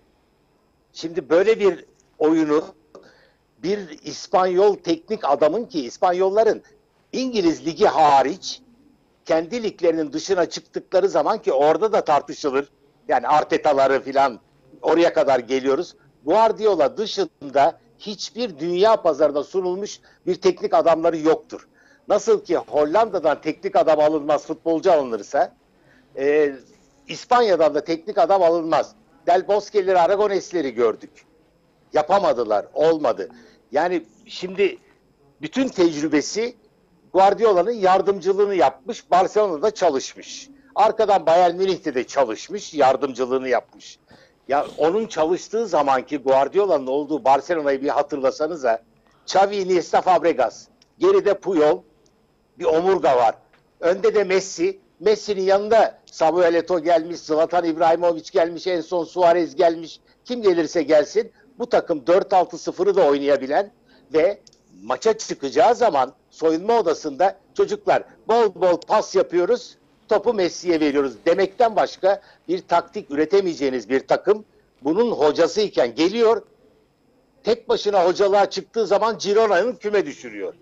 Şimdi 0.94 1.30
böyle 1.30 1.60
bir 1.60 1.86
oyunu 2.20 2.64
bir 3.64 4.00
İspanyol 4.04 4.76
teknik 4.76 5.26
adamın 5.26 5.66
ki 5.66 5.86
İspanyolların 5.86 6.62
İngiliz 7.12 7.66
ligi 7.66 7.86
hariç 7.86 8.62
kendi 9.26 9.64
liglerinin 9.64 10.14
dışına 10.14 10.46
çıktıkları 10.50 11.10
zaman 11.10 11.42
ki 11.42 11.54
orada 11.54 11.94
da 11.94 12.02
tartışılır. 12.02 12.70
Yani 13.08 13.28
Arteta'ları 13.28 14.02
filan 14.02 14.40
oraya 14.82 15.14
kadar 15.14 15.40
geliyoruz. 15.40 15.96
Guardiola 16.26 16.98
dışında 16.98 17.80
hiçbir 18.00 18.60
dünya 18.60 19.02
pazarına 19.02 19.44
sunulmuş 19.44 20.00
bir 20.28 20.36
teknik 20.36 20.74
adamları 20.74 21.18
yoktur. 21.18 21.68
Nasıl 22.08 22.44
ki 22.44 22.58
Hollanda'dan 22.58 23.42
teknik 23.42 23.76
adam 23.76 24.00
alınmaz, 24.00 24.46
futbolcu 24.46 24.92
alınırsa 24.92 25.56
e, 26.18 26.56
İspanya'dan 27.08 27.76
da 27.76 27.84
teknik 27.84 28.18
adam 28.18 28.44
alınmaz. 28.44 28.96
Del 29.28 29.48
Bosque'leri, 29.48 30.00
Aragones'leri 30.00 30.74
gördük. 30.74 31.12
Yapamadılar, 31.94 32.66
olmadı. 32.74 33.30
Yani 33.72 34.04
şimdi 34.26 34.78
bütün 35.42 35.68
tecrübesi 35.68 36.56
Guardiola'nın 37.14 37.72
yardımcılığını 37.72 38.56
yapmış, 38.56 39.12
Barcelona'da 39.12 39.72
çalışmış. 39.72 40.50
Arkadan 40.76 41.26
Bayern 41.26 41.56
Münih'te 41.56 41.96
de 41.96 42.08
çalışmış, 42.08 42.74
yardımcılığını 42.74 43.50
yapmış. 43.50 44.00
Ya 44.48 44.66
onun 44.78 45.08
çalıştığı 45.08 45.68
zamanki 45.68 46.18
Guardiola'nın 46.18 46.88
olduğu 46.88 47.24
Barcelona'yı 47.24 47.82
bir 47.82 47.90
hatırlasanıza. 47.90 48.82
Xavi, 49.26 49.56
Iniesta, 49.56 50.02
Fabregas. 50.02 50.68
Geride 51.00 51.34
Puyol, 51.34 51.82
bir 52.60 52.66
omurga 52.66 53.18
var. 53.18 53.36
Önde 53.80 54.16
de 54.16 54.24
Messi. 54.24 54.80
Messi'nin 55.00 55.42
yanında 55.42 56.00
Samuel 56.06 56.54
Eto'o 56.54 56.80
gelmiş, 56.80 57.20
Zlatan 57.20 57.66
İbrahimovic 57.66 58.32
gelmiş, 58.32 58.68
en 58.68 58.82
son 58.82 59.04
Suarez 59.04 59.56
gelmiş. 59.56 60.00
Kim 60.26 60.42
gelirse 60.42 60.84
gelsin 60.84 61.32
bu 61.60 61.70
takım 61.70 62.00
4-6-0'ı 62.00 62.96
da 62.96 63.06
oynayabilen 63.06 63.72
ve 64.14 64.40
maça 64.84 65.18
çıkacağı 65.18 65.76
zaman 65.76 66.14
soyunma 66.30 66.80
odasında 66.80 67.38
çocuklar 67.54 68.04
bol 68.28 68.56
bol 68.56 68.82
pas 68.88 69.16
yapıyoruz, 69.16 69.77
topu 70.10 70.34
Messi'ye 70.34 70.80
veriyoruz 70.80 71.14
demekten 71.26 71.76
başka 71.76 72.22
bir 72.48 72.62
taktik 72.62 73.12
üretemeyeceğiniz 73.12 73.90
bir 73.90 74.08
takım 74.08 74.46
bunun 74.84 75.12
hocasıyken 75.12 75.96
geliyor 75.96 76.42
tek 77.44 77.70
başına 77.70 78.06
hocalığa 78.06 78.50
çıktığı 78.50 78.88
zaman 78.88 79.18
Girona'nın 79.18 79.76
küme 79.76 80.06
düşürüyor. 80.06 80.54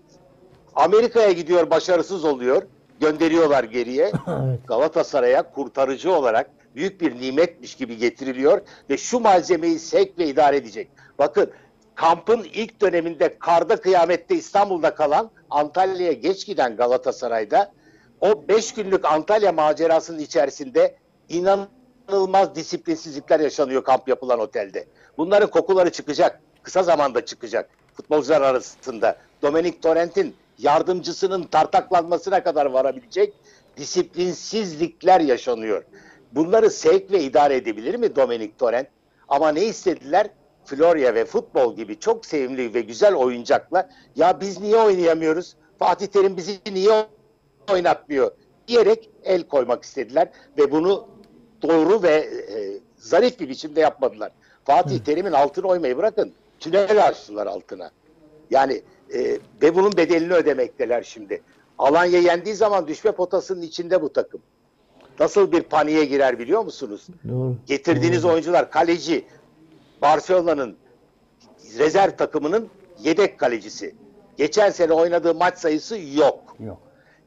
Amerika'ya 0.74 1.32
gidiyor 1.32 1.70
başarısız 1.70 2.24
oluyor. 2.24 2.62
Gönderiyorlar 3.00 3.64
geriye. 3.64 4.12
Galatasaray'a 4.66 5.50
kurtarıcı 5.50 6.12
olarak 6.12 6.50
büyük 6.74 7.00
bir 7.00 7.20
nimetmiş 7.20 7.74
gibi 7.74 7.96
getiriliyor 7.96 8.60
ve 8.90 8.96
şu 8.96 9.20
malzemeyi 9.20 9.78
sevk 9.78 10.18
ve 10.18 10.26
idare 10.26 10.56
edecek. 10.56 10.88
Bakın 11.18 11.50
kampın 11.94 12.46
ilk 12.54 12.80
döneminde 12.80 13.38
karda 13.38 13.76
kıyamette 13.76 14.34
İstanbul'da 14.34 14.94
kalan 14.94 15.30
Antalya'ya 15.50 16.12
geç 16.12 16.46
giden 16.46 16.76
Galatasaray'da 16.76 17.72
o 18.20 18.48
5 18.48 18.74
günlük 18.74 19.04
Antalya 19.04 19.52
macerasının 19.52 20.18
içerisinde 20.18 20.96
inanılmaz 21.28 22.54
disiplinsizlikler 22.54 23.40
yaşanıyor 23.40 23.84
kamp 23.84 24.08
yapılan 24.08 24.40
otelde. 24.40 24.86
Bunların 25.18 25.50
kokuları 25.50 25.90
çıkacak. 25.92 26.40
Kısa 26.62 26.82
zamanda 26.82 27.24
çıkacak. 27.24 27.70
Futbolcular 27.94 28.40
arasında. 28.40 29.16
Dominik 29.42 29.82
Torrent'in 29.82 30.36
yardımcısının 30.58 31.42
tartaklanmasına 31.42 32.42
kadar 32.42 32.66
varabilecek 32.66 33.34
disiplinsizlikler 33.76 35.20
yaşanıyor. 35.20 35.84
Bunları 36.32 36.70
sevk 36.70 37.10
ve 37.10 37.22
idare 37.22 37.56
edebilir 37.56 37.94
mi 37.94 38.16
Dominik 38.16 38.58
Torrent? 38.58 38.88
Ama 39.28 39.52
ne 39.52 39.64
istediler? 39.64 40.30
Florya 40.64 41.14
ve 41.14 41.24
futbol 41.24 41.76
gibi 41.76 41.98
çok 41.98 42.26
sevimli 42.26 42.74
ve 42.74 42.80
güzel 42.80 43.14
oyuncakla 43.14 43.90
ya 44.16 44.40
biz 44.40 44.60
niye 44.60 44.76
oynayamıyoruz? 44.76 45.56
Fatih 45.78 46.06
Terim 46.06 46.36
bizi 46.36 46.58
niye 46.72 47.06
oynatmıyor 47.72 48.30
diyerek 48.68 49.10
el 49.24 49.42
koymak 49.42 49.84
istediler 49.84 50.28
ve 50.58 50.70
bunu 50.70 51.08
doğru 51.62 52.02
ve 52.02 52.14
e, 52.14 52.78
zarif 52.96 53.40
bir 53.40 53.48
biçimde 53.48 53.80
yapmadılar. 53.80 54.32
Fatih 54.64 54.98
Terim'in 54.98 55.32
altını 55.32 55.66
oymayı 55.66 55.96
bırakın 55.96 56.32
tünel 56.60 57.06
açtılar 57.06 57.46
altına. 57.46 57.90
Yani 58.50 58.82
e, 59.14 59.38
ve 59.62 59.74
bunun 59.74 59.96
bedelini 59.96 60.34
ödemekteler 60.34 61.02
şimdi. 61.02 61.42
Alanya 61.78 62.20
yendiği 62.20 62.54
zaman 62.54 62.88
düşme 62.88 63.12
potasının 63.12 63.62
içinde 63.62 64.02
bu 64.02 64.12
takım. 64.12 64.40
Nasıl 65.20 65.52
bir 65.52 65.62
paniğe 65.62 66.04
girer 66.04 66.38
biliyor 66.38 66.64
musunuz? 66.64 67.06
Doğru. 67.28 67.54
Getirdiğiniz 67.66 68.24
oyuncular 68.24 68.70
kaleci 68.70 69.24
Barcelona'nın 70.02 70.76
rezerv 71.78 72.10
takımının 72.16 72.68
yedek 73.02 73.38
kalecisi. 73.38 73.94
Geçen 74.36 74.70
sene 74.70 74.92
oynadığı 74.92 75.34
maç 75.34 75.58
sayısı 75.58 75.98
yok. 76.14 76.56
Yok. 76.60 76.78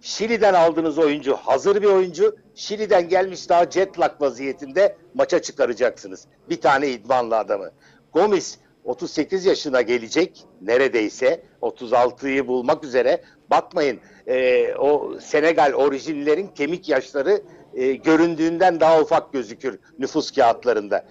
Şili'den 0.01 0.53
aldığınız 0.53 0.97
oyuncu 0.97 1.35
hazır 1.35 1.81
bir 1.81 1.87
oyuncu. 1.87 2.35
Şili'den 2.55 3.09
gelmiş 3.09 3.49
daha 3.49 3.71
jet 3.71 3.99
lag 3.99 4.21
vaziyetinde 4.21 4.97
maça 5.13 5.41
çıkaracaksınız. 5.41 6.25
Bir 6.49 6.61
tane 6.61 6.89
idmanlı 6.89 7.37
adamı. 7.37 7.71
Gomis 8.13 8.57
38 8.83 9.45
yaşına 9.45 9.81
gelecek 9.81 10.43
neredeyse 10.61 11.43
36'yı 11.61 12.47
bulmak 12.47 12.83
üzere. 12.83 13.21
Bakmayın 13.49 13.99
e, 14.27 14.67
o 14.75 15.19
Senegal 15.19 15.73
orijinlerin 15.73 16.47
kemik 16.47 16.89
yaşları 16.89 17.41
e, 17.73 17.91
göründüğünden 17.91 18.79
daha 18.79 19.01
ufak 19.01 19.33
gözükür 19.33 19.79
nüfus 19.99 20.31
kağıtlarında. 20.31 21.05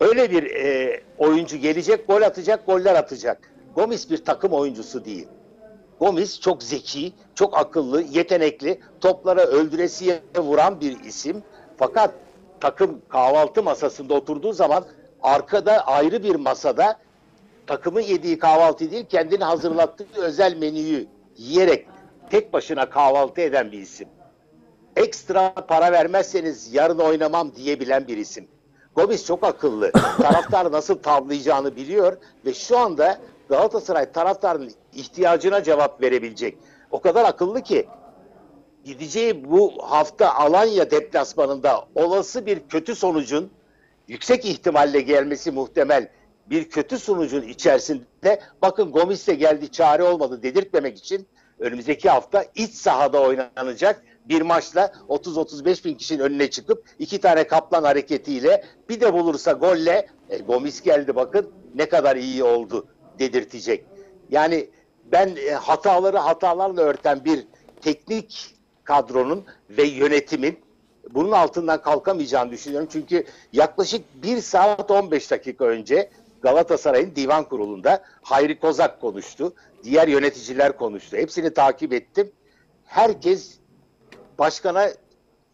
Öyle 0.00 0.30
bir 0.30 0.50
e, 0.50 1.00
oyuncu 1.18 1.56
gelecek, 1.56 2.06
gol 2.06 2.22
atacak, 2.22 2.66
goller 2.66 2.94
atacak. 2.94 3.50
Gomis 3.74 4.10
bir 4.10 4.24
takım 4.24 4.52
oyuncusu 4.52 5.04
değil. 5.04 5.28
Gomis 6.00 6.40
çok 6.40 6.62
zeki, 6.62 7.12
çok 7.34 7.58
akıllı, 7.58 8.02
yetenekli, 8.02 8.80
toplara 9.00 9.40
öldüresiye 9.40 10.22
vuran 10.38 10.80
bir 10.80 11.00
isim. 11.00 11.42
Fakat 11.76 12.14
takım 12.60 13.00
kahvaltı 13.08 13.62
masasında 13.62 14.14
oturduğu 14.14 14.52
zaman 14.52 14.84
arkada 15.22 15.86
ayrı 15.86 16.22
bir 16.22 16.34
masada 16.34 16.98
takımın 17.66 18.00
yediği 18.00 18.38
kahvaltı 18.38 18.90
değil, 18.90 19.06
kendini 19.08 19.44
hazırlattığı 19.44 20.06
özel 20.16 20.56
menüyü 20.56 21.06
yiyerek 21.36 21.86
tek 22.30 22.52
başına 22.52 22.90
kahvaltı 22.90 23.40
eden 23.40 23.72
bir 23.72 23.78
isim. 23.78 24.08
Ekstra 24.96 25.54
para 25.54 25.92
vermezseniz 25.92 26.74
yarın 26.74 26.98
oynamam 26.98 27.54
diyebilen 27.54 28.08
bir 28.08 28.16
isim. 28.16 28.48
Gomis 28.96 29.26
çok 29.26 29.44
akıllı. 29.44 29.92
Taraftar 29.92 30.72
nasıl 30.72 30.98
tavlayacağını 30.98 31.76
biliyor 31.76 32.16
ve 32.46 32.54
şu 32.54 32.78
anda 32.78 33.18
Galatasaray 33.48 34.12
taraftarın 34.12 34.72
ihtiyacına 34.92 35.62
cevap 35.62 36.02
verebilecek. 36.02 36.58
O 36.90 37.00
kadar 37.00 37.24
akıllı 37.24 37.62
ki 37.62 37.86
gideceği 38.84 39.50
bu 39.50 39.72
hafta 39.82 40.34
Alanya 40.34 40.90
deplasmanında 40.90 41.84
olası 41.94 42.46
bir 42.46 42.68
kötü 42.68 42.94
sonucun 42.94 43.50
yüksek 44.08 44.44
ihtimalle 44.44 45.00
gelmesi 45.00 45.50
muhtemel 45.50 46.08
bir 46.46 46.70
kötü 46.70 46.98
sonucun 46.98 47.42
içerisinde 47.42 48.40
bakın 48.62 48.92
Gomis 48.92 49.26
de 49.26 49.34
geldi 49.34 49.70
çare 49.70 50.02
olmadı 50.02 50.42
dedirtmemek 50.42 50.98
için 50.98 51.26
önümüzdeki 51.58 52.10
hafta 52.10 52.44
iç 52.54 52.74
sahada 52.74 53.22
oynanacak 53.22 54.02
bir 54.24 54.42
maçla 54.42 54.92
30-35 55.08 55.84
bin 55.84 55.94
kişinin 55.94 56.22
önüne 56.22 56.50
çıkıp 56.50 56.84
iki 56.98 57.20
tane 57.20 57.46
kaplan 57.46 57.84
hareketiyle 57.84 58.64
bir 58.88 59.00
de 59.00 59.12
bulursa 59.12 59.52
golle 59.52 60.08
e, 60.30 60.38
Gomis 60.38 60.80
geldi 60.80 61.16
bakın 61.16 61.50
ne 61.74 61.88
kadar 61.88 62.16
iyi 62.16 62.44
oldu 62.44 62.86
dedirtecek. 63.18 63.84
Yani 64.30 64.70
ben 65.12 65.36
e, 65.48 65.50
hataları 65.50 66.18
hatalarla 66.18 66.82
örten 66.82 67.24
bir 67.24 67.46
teknik 67.82 68.54
kadronun 68.84 69.44
ve 69.70 69.82
yönetimin 69.82 70.58
bunun 71.10 71.32
altından 71.32 71.82
kalkamayacağını 71.82 72.50
düşünüyorum. 72.50 72.88
Çünkü 72.92 73.24
yaklaşık 73.52 74.04
1 74.22 74.40
saat 74.40 74.90
15 74.90 75.30
dakika 75.30 75.64
önce 75.64 76.10
Galatasaray'ın 76.42 77.16
divan 77.16 77.44
kurulunda 77.44 78.02
Hayri 78.22 78.58
Kozak 78.58 79.00
konuştu. 79.00 79.54
Diğer 79.84 80.08
yöneticiler 80.08 80.76
konuştu. 80.76 81.16
Hepsini 81.16 81.54
takip 81.54 81.92
ettim. 81.92 82.32
Herkes 82.84 83.58
başkana 84.38 84.88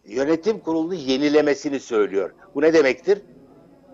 yönetim 0.05 0.59
kurulunu 0.59 0.93
yenilemesini 0.93 1.79
söylüyor. 1.79 2.33
Bu 2.55 2.61
ne 2.61 2.73
demektir? 2.73 3.21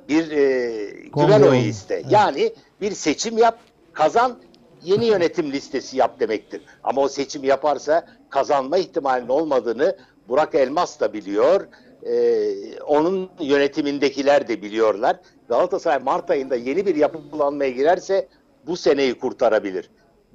Bir 0.09 0.31
e, 0.31 0.75
güven 1.15 1.41
oyu 1.41 1.59
iste. 1.59 1.95
Evet. 1.95 2.05
Yani 2.09 2.53
bir 2.81 2.91
seçim 2.91 3.37
yap, 3.37 3.59
kazan, 3.93 4.37
yeni 4.83 5.05
yönetim 5.05 5.51
listesi 5.51 5.97
yap 5.97 6.19
demektir. 6.19 6.61
Ama 6.83 7.01
o 7.01 7.07
seçim 7.07 7.43
yaparsa 7.43 8.07
kazanma 8.29 8.77
ihtimalinin 8.77 9.29
olmadığını 9.29 9.97
Burak 10.27 10.55
Elmas 10.55 10.99
da 10.99 11.13
biliyor. 11.13 11.67
Ee, 12.03 12.79
onun 12.79 13.29
yönetimindekiler 13.39 14.47
de 14.47 14.61
biliyorlar. 14.61 15.19
Galatasaray 15.49 15.99
Mart 15.99 16.31
ayında 16.31 16.55
yeni 16.55 16.85
bir 16.85 16.95
yapılanmaya 16.95 17.69
girerse 17.69 18.27
bu 18.67 18.77
seneyi 18.77 19.13
kurtarabilir. 19.13 19.89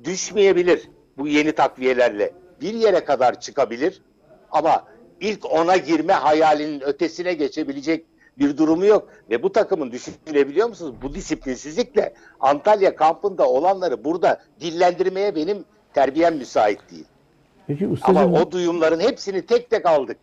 Düşmeyebilir 0.05 0.89
bu 1.19 1.29
yeni 1.29 1.53
takviyelerle. 1.53 2.33
Bir 2.61 2.75
yere 2.75 3.05
kadar 3.05 3.41
çıkabilir 3.41 4.03
ama 4.51 4.85
ilk 5.21 5.53
ona 5.53 5.77
girme 5.77 6.13
hayalinin 6.13 6.81
ötesine 6.81 7.35
geçebilecek 7.35 8.07
bir 8.39 8.57
durumu 8.57 8.87
yok. 8.87 9.09
Ve 9.31 9.43
bu 9.43 9.53
takımın 9.53 9.93
düşünebiliyor 9.93 10.69
musunuz? 10.69 10.95
Bu 11.03 11.15
disiplinsizlikle 11.15 12.15
Antalya 12.41 12.97
kampında 12.97 13.49
olanları 13.49 14.05
burada 14.05 14.43
dillendirmeye 14.61 15.35
benim 15.35 15.65
terbiyem 15.95 16.37
müsait 16.37 16.81
değil. 16.91 17.05
Peki 17.67 17.85
Ama 17.85 17.93
ustacığım 17.95 18.35
o 18.35 18.51
duyumların 18.51 19.01
hepsini 19.01 19.47
tek 19.47 19.71
tek 19.71 19.87
aldık. 19.87 20.17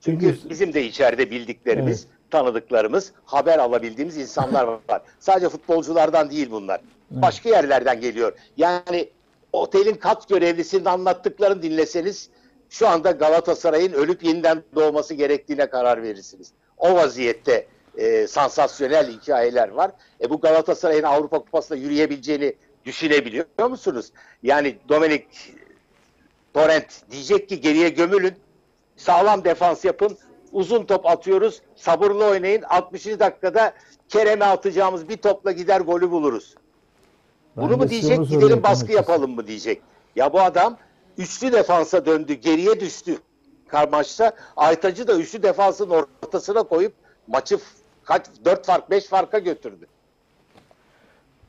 Çünkü 0.00 0.26
Peki- 0.32 0.50
bizim 0.50 0.72
de 0.74 0.84
içeride 0.84 1.30
bildiklerimiz, 1.30 2.06
tanıdıklarımız, 2.30 3.12
haber 3.24 3.58
alabildiğimiz 3.58 4.16
insanlar 4.16 4.64
var. 4.88 5.02
Sadece 5.18 5.48
futbolculardan 5.48 6.30
değil 6.30 6.50
bunlar. 6.50 6.80
Başka 7.10 7.48
yerlerden 7.48 8.00
geliyor. 8.00 8.32
Yani 8.56 9.08
otelin 9.52 9.94
kat 9.94 10.28
görevlisinin 10.28 10.84
anlattıklarını 10.84 11.62
dinleseniz 11.62 12.30
şu 12.70 12.88
anda 12.88 13.10
Galatasaray'ın 13.10 13.92
ölüp 13.92 14.24
yeniden 14.24 14.62
doğması 14.74 15.14
gerektiğine 15.14 15.70
karar 15.70 16.02
verirsiniz. 16.02 16.52
O 16.78 16.94
vaziyette 16.94 17.66
e, 17.96 18.26
sansasyonel 18.26 19.12
hikayeler 19.12 19.68
var. 19.68 19.90
E, 20.20 20.30
bu 20.30 20.40
Galatasaray'ın 20.40 21.02
Avrupa 21.02 21.38
Kupası'nda 21.38 21.78
yürüyebileceğini 21.78 22.54
düşünebiliyor 22.84 23.46
musunuz? 23.70 24.12
Yani 24.42 24.76
Dominik 24.88 25.26
Torrent 26.54 27.02
diyecek 27.10 27.48
ki 27.48 27.60
geriye 27.60 27.88
gömülün, 27.88 28.34
sağlam 28.96 29.44
defans 29.44 29.84
yapın, 29.84 30.18
uzun 30.52 30.84
top 30.84 31.06
atıyoruz, 31.06 31.62
sabırlı 31.76 32.24
oynayın. 32.24 32.62
60. 32.62 33.06
dakikada 33.06 33.74
Kerem'e 34.08 34.44
atacağımız 34.44 35.08
bir 35.08 35.16
topla 35.16 35.52
gider 35.52 35.80
golü 35.80 36.10
buluruz. 36.10 36.54
Ben 37.56 37.64
Bunu 37.64 37.76
mu 37.76 37.88
diyecek, 37.88 38.28
gidelim 38.28 38.62
baskı 38.62 38.92
yapalım 38.92 39.34
mı 39.34 39.46
diyecek. 39.46 39.82
Ya 40.16 40.32
bu 40.32 40.40
adam 40.40 40.78
üçlü 41.18 41.52
defansa 41.52 42.06
döndü, 42.06 42.34
geriye 42.34 42.80
düştü 42.80 43.18
karmaşta. 43.68 44.32
Aytacı 44.56 45.08
da 45.08 45.14
üçlü 45.16 45.42
defansın 45.42 45.90
ortasına 45.90 46.62
koyup 46.62 46.92
maçı 47.28 47.58
kaç 48.04 48.26
dört 48.44 48.66
fark, 48.66 48.90
beş 48.90 49.06
farka 49.06 49.38
götürdü. 49.38 49.86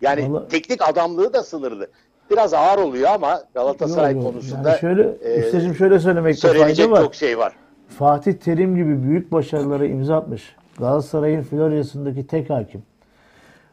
Yani 0.01 0.33
Vallahi- 0.33 0.47
teknik 0.47 0.89
adamlığı 0.89 1.33
da 1.33 1.43
sınırlı. 1.43 1.87
Biraz 2.31 2.53
ağır 2.53 2.77
oluyor 2.77 3.09
ama 3.09 3.43
Galatasaray 3.53 4.13
Yok, 4.13 4.23
yok. 4.23 4.33
konusunda 4.33 4.69
yani 4.69 4.79
şöyle 4.79 5.03
e, 5.21 5.45
ustacığım 5.45 5.75
şöyle 5.75 5.99
söylemekte 5.99 6.47
fayda 6.53 6.91
var. 6.91 7.03
çok 7.03 7.15
şey 7.15 7.37
var. 7.37 7.53
Fatih 7.99 8.33
Terim 8.33 8.75
gibi 8.75 9.03
büyük 9.03 9.31
başarılara 9.31 9.85
imza 9.85 10.17
atmış. 10.17 10.55
Galatasaray'ın 10.77 11.43
Florya'sındaki 11.43 12.27
tek 12.27 12.49
hakim. 12.49 12.83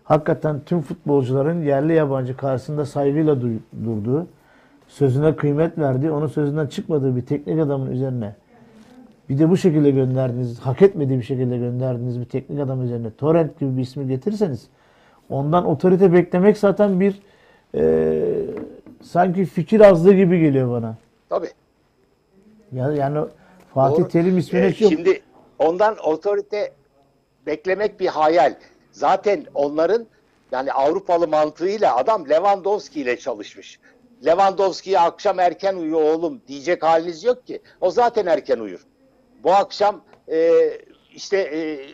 Hakikaten 0.05 0.61
tüm 0.67 0.81
futbolcuların 0.83 1.63
yerli 1.63 1.95
yabancı 1.95 2.37
karşısında 2.37 2.87
saygıyla 2.87 3.37
durduğu, 3.85 4.27
sözüne 4.89 5.37
kıymet 5.37 5.79
verdiği, 5.79 6.11
onun 6.11 6.27
sözünden 6.27 6.67
çıkmadığı 6.67 7.17
bir 7.17 7.27
teknik 7.27 7.59
adamın 7.59 7.91
üzerine 7.91 8.35
bir 9.29 9.39
de 9.39 9.51
bu 9.51 9.57
şekilde 9.57 9.91
gönderdiğiniz, 9.91 10.61
hak 10.61 10.83
etmediği 10.83 11.19
bir 11.19 11.25
şekilde 11.25 11.59
gönderdiğiniz 11.59 12.21
bir 12.21 12.25
teknik 12.25 12.61
adam 12.61 12.83
üzerine 12.83 13.11
Torrent 13.11 13.61
gibi 13.61 13.77
bir 13.77 13.83
ismi 13.83 14.09
getirirseniz 14.09 14.69
ondan 15.31 15.67
otorite 15.67 16.13
beklemek 16.13 16.59
zaten 16.59 17.01
bir 17.01 17.23
e, 17.75 18.23
sanki 19.03 19.45
fikir 19.45 19.81
azlığı 19.81 20.15
gibi 20.15 20.41
geliyor 20.41 20.71
bana. 20.71 20.97
Tabii. 21.29 21.51
Ya, 22.73 22.93
yani 22.93 23.27
Fatih 23.75 23.99
Doğru. 23.99 24.09
Terim 24.09 24.39
ismine 24.39 24.67
Ee, 24.67 24.73
çok 24.73 24.93
Şimdi 24.93 25.23
ondan 25.59 25.97
otorite 25.99 26.73
beklemek 27.47 28.01
bir 28.01 28.07
hayal. 28.07 28.55
Zaten 28.93 29.45
onların 29.55 30.07
yani 30.53 30.73
Avrupalı 30.73 31.29
mantığıyla 31.29 31.97
adam 31.97 32.29
Lewandowski 32.29 33.01
ile 33.01 33.19
çalışmış. 33.19 33.79
Lewandowski'ye 34.27 35.01
akşam 35.01 35.39
erken 35.41 35.77
uyu 35.77 35.97
oğlum 35.97 36.43
diyecek 36.49 36.83
haliniz 36.83 37.25
yok 37.25 37.47
ki. 37.47 37.63
O 37.81 37.91
zaten 37.91 38.27
erken 38.27 38.59
uyur. 38.59 38.87
Bu 39.43 39.53
akşam 39.53 40.05
e, 40.29 40.71
işte 41.15 41.39
e, 41.39 41.87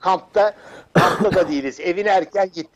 kampta 0.00 0.54
kampta 0.92 1.34
da 1.34 1.48
değiliz. 1.48 1.80
Evine 1.84 2.08
erken 2.08 2.50
git 2.54 2.68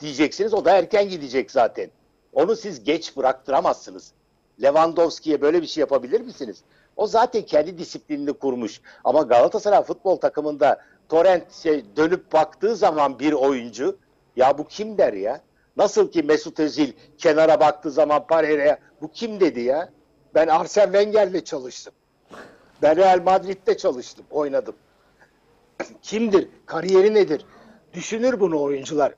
diyeceksiniz. 0.00 0.54
O 0.54 0.64
da 0.64 0.70
erken 0.70 1.08
gidecek 1.08 1.50
zaten. 1.50 1.90
Onu 2.32 2.56
siz 2.56 2.84
geç 2.84 3.16
bıraktıramazsınız. 3.16 4.12
Lewandowski'ye 4.62 5.40
böyle 5.40 5.62
bir 5.62 5.66
şey 5.66 5.80
yapabilir 5.80 6.20
misiniz? 6.20 6.62
O 6.96 7.06
zaten 7.06 7.42
kendi 7.42 7.78
disiplinini 7.78 8.32
kurmuş. 8.32 8.80
Ama 9.04 9.22
Galatasaray 9.22 9.82
futbol 9.82 10.16
takımında 10.16 10.80
Torrent 11.08 11.52
şey, 11.52 11.84
dönüp 11.96 12.32
baktığı 12.32 12.76
zaman 12.76 13.18
bir 13.18 13.32
oyuncu 13.32 13.98
ya 14.36 14.58
bu 14.58 14.64
kim 14.64 14.98
der 14.98 15.12
ya? 15.12 15.40
Nasıl 15.76 16.10
ki 16.10 16.22
Mesut 16.22 16.60
Özil 16.60 16.92
kenara 17.18 17.60
baktığı 17.60 17.90
zaman 17.90 18.26
Pereira'ya 18.26 18.78
bu 19.00 19.10
kim 19.12 19.40
dedi 19.40 19.60
ya? 19.60 19.90
Ben 20.34 20.48
Arsene 20.48 20.84
Wenger'le 20.84 21.44
çalıştım. 21.44 21.94
Ben 22.82 22.96
Real 22.96 23.22
Madrid'de 23.22 23.76
çalıştım, 23.76 24.24
oynadım. 24.30 24.74
Kimdir? 26.02 26.48
Kariyeri 26.66 27.14
nedir? 27.14 27.46
Düşünür 27.94 28.40
bunu 28.40 28.62
oyuncular. 28.62 29.14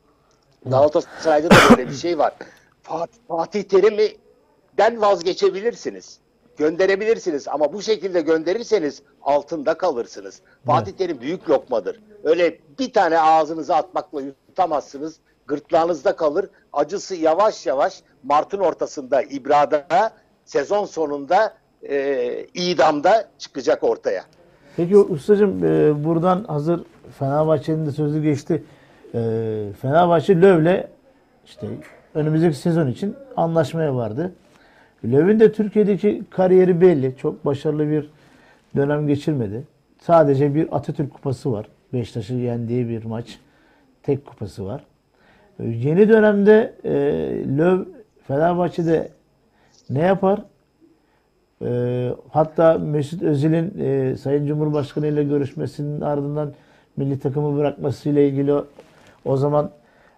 Galatasaray'da 0.67 1.51
da 1.51 1.55
böyle 1.71 1.89
bir 1.89 1.95
şey 1.95 2.19
var. 2.19 2.35
Fatih, 2.83 3.19
Fatih 3.29 3.63
Terim'den 3.63 5.01
vazgeçebilirsiniz. 5.01 6.19
Gönderebilirsiniz 6.57 7.49
ama 7.49 7.73
bu 7.73 7.83
şekilde 7.83 8.21
gönderirseniz 8.21 9.03
altında 9.23 9.79
kalırsınız. 9.79 10.41
Fatih 10.67 10.93
Terim 10.93 11.21
büyük 11.21 11.51
lokmadır. 11.51 12.01
Öyle 12.25 12.59
bir 12.79 12.93
tane 12.93 13.21
ağzınıza 13.21 13.77
atmakla 13.77 14.21
yutamazsınız. 14.21 15.21
Gırtlağınızda 15.47 16.17
kalır. 16.17 16.47
Acısı 16.73 17.15
yavaş 17.15 17.67
yavaş 17.67 18.03
Mart'ın 18.23 18.59
ortasında 18.59 19.23
İbra'da 19.23 20.11
sezon 20.45 20.85
sonunda 20.85 21.55
e, 21.89 22.47
idamda 22.55 23.29
çıkacak 23.39 23.85
ortaya. 23.85 24.25
Peki 24.77 24.97
ustacığım 24.97 25.65
e, 25.65 26.05
buradan 26.05 26.45
hazır 26.45 26.85
Fenerbahçe'nin 27.19 27.87
de 27.87 27.91
sözü 27.91 28.23
geçti. 28.23 28.65
E, 29.15 29.19
Fenerbahçe 29.83 30.41
Löv'le 30.41 30.87
işte 31.47 31.67
önümüzdeki 32.15 32.57
sezon 32.57 32.87
için 32.87 33.17
anlaşmaya 33.37 33.95
vardı. 33.95 34.33
Löv'ün 35.05 35.41
de 35.41 35.53
Türkiye'deki 35.53 36.23
kariyeri 36.31 36.81
belli. 36.81 37.17
Çok 37.17 37.45
başarılı 37.45 37.89
bir 37.89 38.11
dönem 38.77 39.07
geçirmedi. 39.07 39.65
Sadece 40.01 40.55
bir 40.55 40.77
Atatürk 40.77 41.15
kupası 41.15 41.53
var. 41.53 41.67
Beşiktaş'ı 41.93 42.35
yendiği 42.35 42.89
bir 42.89 43.05
maç. 43.05 43.39
Tek 44.03 44.27
kupası 44.27 44.67
var. 44.67 44.85
Yeni 45.59 46.09
dönemde 46.09 46.73
e, 46.85 46.93
Löw 47.59 47.91
Fenerbahçe'de 48.27 49.09
ne 49.91 50.03
yapar? 50.03 50.43
E, 51.65 52.11
hatta 52.31 52.79
Mesut 52.79 53.23
Özil'in 53.23 53.79
e, 53.79 54.17
Sayın 54.17 54.47
Cumhurbaşkanı 54.47 55.07
ile 55.07 55.25
görüşmesinin 55.25 56.01
ardından 56.01 56.53
milli 56.97 57.19
takımı 57.19 57.59
bırakmasıyla 57.59 58.23
ilgili 58.23 58.53
o, 58.53 58.67
o 59.25 59.37
zaman 59.37 59.71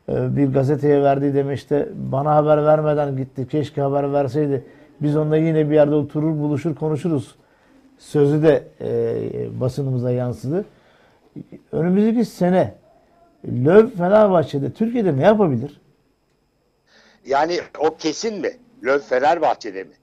e, 0.09 0.37
bir 0.37 0.53
gazeteye 0.53 1.03
verdiği 1.03 1.35
demeçte 1.35 1.89
bana 1.95 2.35
haber 2.37 2.65
vermeden 2.65 3.17
gitti. 3.17 3.49
Keşke 3.49 3.81
haber 3.81 4.13
verseydi. 4.13 4.65
Biz 5.01 5.17
onunla 5.17 5.37
yine 5.37 5.71
bir 5.71 5.75
yerde 5.75 5.95
oturur, 5.95 6.39
buluşur, 6.39 6.75
konuşuruz. 6.75 7.35
Sözü 7.99 8.43
de 8.43 8.63
e, 8.81 9.61
basınımıza 9.61 10.11
yansıdı. 10.11 10.65
Önümüzdeki 11.73 12.25
sene 12.25 12.75
Löw 13.45 13.97
Fenerbahçe'de 13.97 14.73
Türkiye'de 14.73 15.17
ne 15.17 15.23
yapabilir? 15.23 15.81
Yani 17.27 17.61
o 17.79 17.97
kesin 17.97 18.41
mi? 18.41 18.57
Löw 18.85 19.09
Fenerbahçe'de 19.09 19.85
mi? 19.85 19.95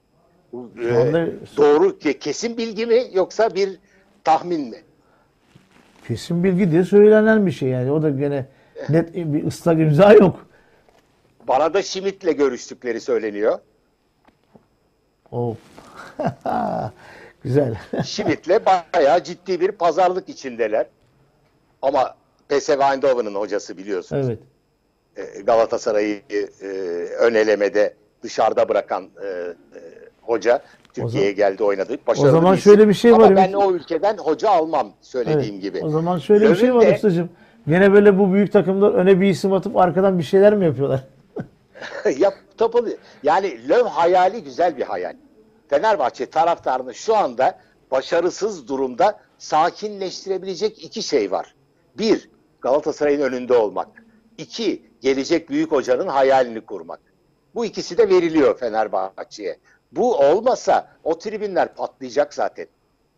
Bu, 0.54 0.71
Şu 0.76 0.88
e, 0.88 0.98
anda- 0.98 1.28
doğru 1.58 2.00
kesin 2.00 2.58
bilgi 2.58 2.86
mi 2.86 3.04
yoksa 3.13 3.56
bir 3.56 3.80
tahmin 4.24 4.62
mi? 4.69 4.78
Kesin 6.08 6.43
bilgi 6.43 6.71
diye 6.71 6.84
söylenen 6.84 7.45
bir 7.45 7.52
şey 7.52 7.69
yani. 7.69 7.91
O 7.91 8.02
da 8.02 8.10
gene 8.10 8.45
net 8.89 9.15
bir 9.15 9.48
ıslak 9.48 9.80
imza 9.80 10.13
yok. 10.13 10.48
Bana 11.48 11.74
da 11.74 11.82
Schmidt'le 11.84 12.38
görüştükleri 12.38 13.02
söyleniyor. 13.02 13.60
O 15.32 15.56
güzel. 17.43 17.76
Schmidt'le 18.06 18.60
bayağı 18.93 19.24
ciddi 19.24 19.62
bir 19.62 19.71
pazarlık 19.71 20.30
içindeler. 20.30 20.86
Ama 21.82 22.15
PSV 22.49 22.79
Eindhoven'ın 22.93 23.36
hocası 23.36 23.77
biliyorsunuz. 23.77 24.25
evet. 24.29 24.39
E, 25.38 25.41
Galatasaray'ı 25.41 26.21
e, 26.62 26.67
ön 27.19 27.34
elemede 27.34 27.93
dışarıda 28.23 28.69
bırakan 28.69 29.03
e, 29.03 29.27
e, 29.27 29.53
hoca 30.21 30.62
Türkiye'ye 30.93 31.31
geldi 31.31 31.63
oynadı. 31.63 31.97
Başarılı 32.08 32.29
o 32.29 32.31
zaman 32.31 32.55
şöyle 32.55 32.88
bir 32.89 32.93
şey 32.93 33.13
var, 33.13 33.27
Ama 33.27 33.36
ben 33.36 33.53
o 33.53 33.71
ülkeden 33.71 34.17
hoca 34.17 34.49
almam 34.49 34.93
söylediğim 35.01 35.53
evet. 35.53 35.62
gibi. 35.62 35.79
O 35.84 35.89
zaman 35.89 36.17
şöyle 36.17 36.49
bir 36.49 36.55
şey 36.55 36.75
var 36.75 36.81
de- 36.81 36.95
ustacığım. 36.95 37.29
Gene 37.67 37.93
böyle 37.93 38.19
bu 38.19 38.34
büyük 38.34 38.51
takımlar 38.51 38.93
öne 38.93 39.21
bir 39.21 39.27
isim 39.29 39.53
atıp 39.53 39.77
arkadan 39.77 40.17
bir 40.17 40.23
şeyler 40.23 40.55
mi 40.55 40.65
yapıyorlar? 40.65 41.03
Yap, 42.17 42.34
tabii. 42.58 42.97
Yani 43.23 43.69
Löw 43.69 43.89
hayali 43.89 44.43
güzel 44.43 44.77
bir 44.77 44.84
hayal. 44.84 45.15
Fenerbahçe 45.67 46.25
taraftarını 46.25 46.93
şu 46.93 47.15
anda 47.15 47.60
başarısız 47.91 48.67
durumda 48.67 49.19
sakinleştirebilecek 49.38 50.84
iki 50.84 51.03
şey 51.03 51.31
var. 51.31 51.55
Bir, 51.97 52.29
Galatasaray'ın 52.65 53.21
önünde 53.21 53.54
olmak. 53.54 53.88
İki, 54.38 54.82
gelecek 55.01 55.49
büyük 55.49 55.71
hocanın 55.71 56.08
hayalini 56.08 56.62
kurmak. 56.62 56.99
Bu 57.56 57.65
ikisi 57.65 57.97
de 57.97 58.10
veriliyor 58.10 58.60
Fenerbahçe'ye. 58.60 59.58
Bu 59.91 60.15
olmasa 60.15 60.88
o 61.04 61.17
tribünler 61.17 61.75
patlayacak 61.75 62.34
zaten. 62.34 62.67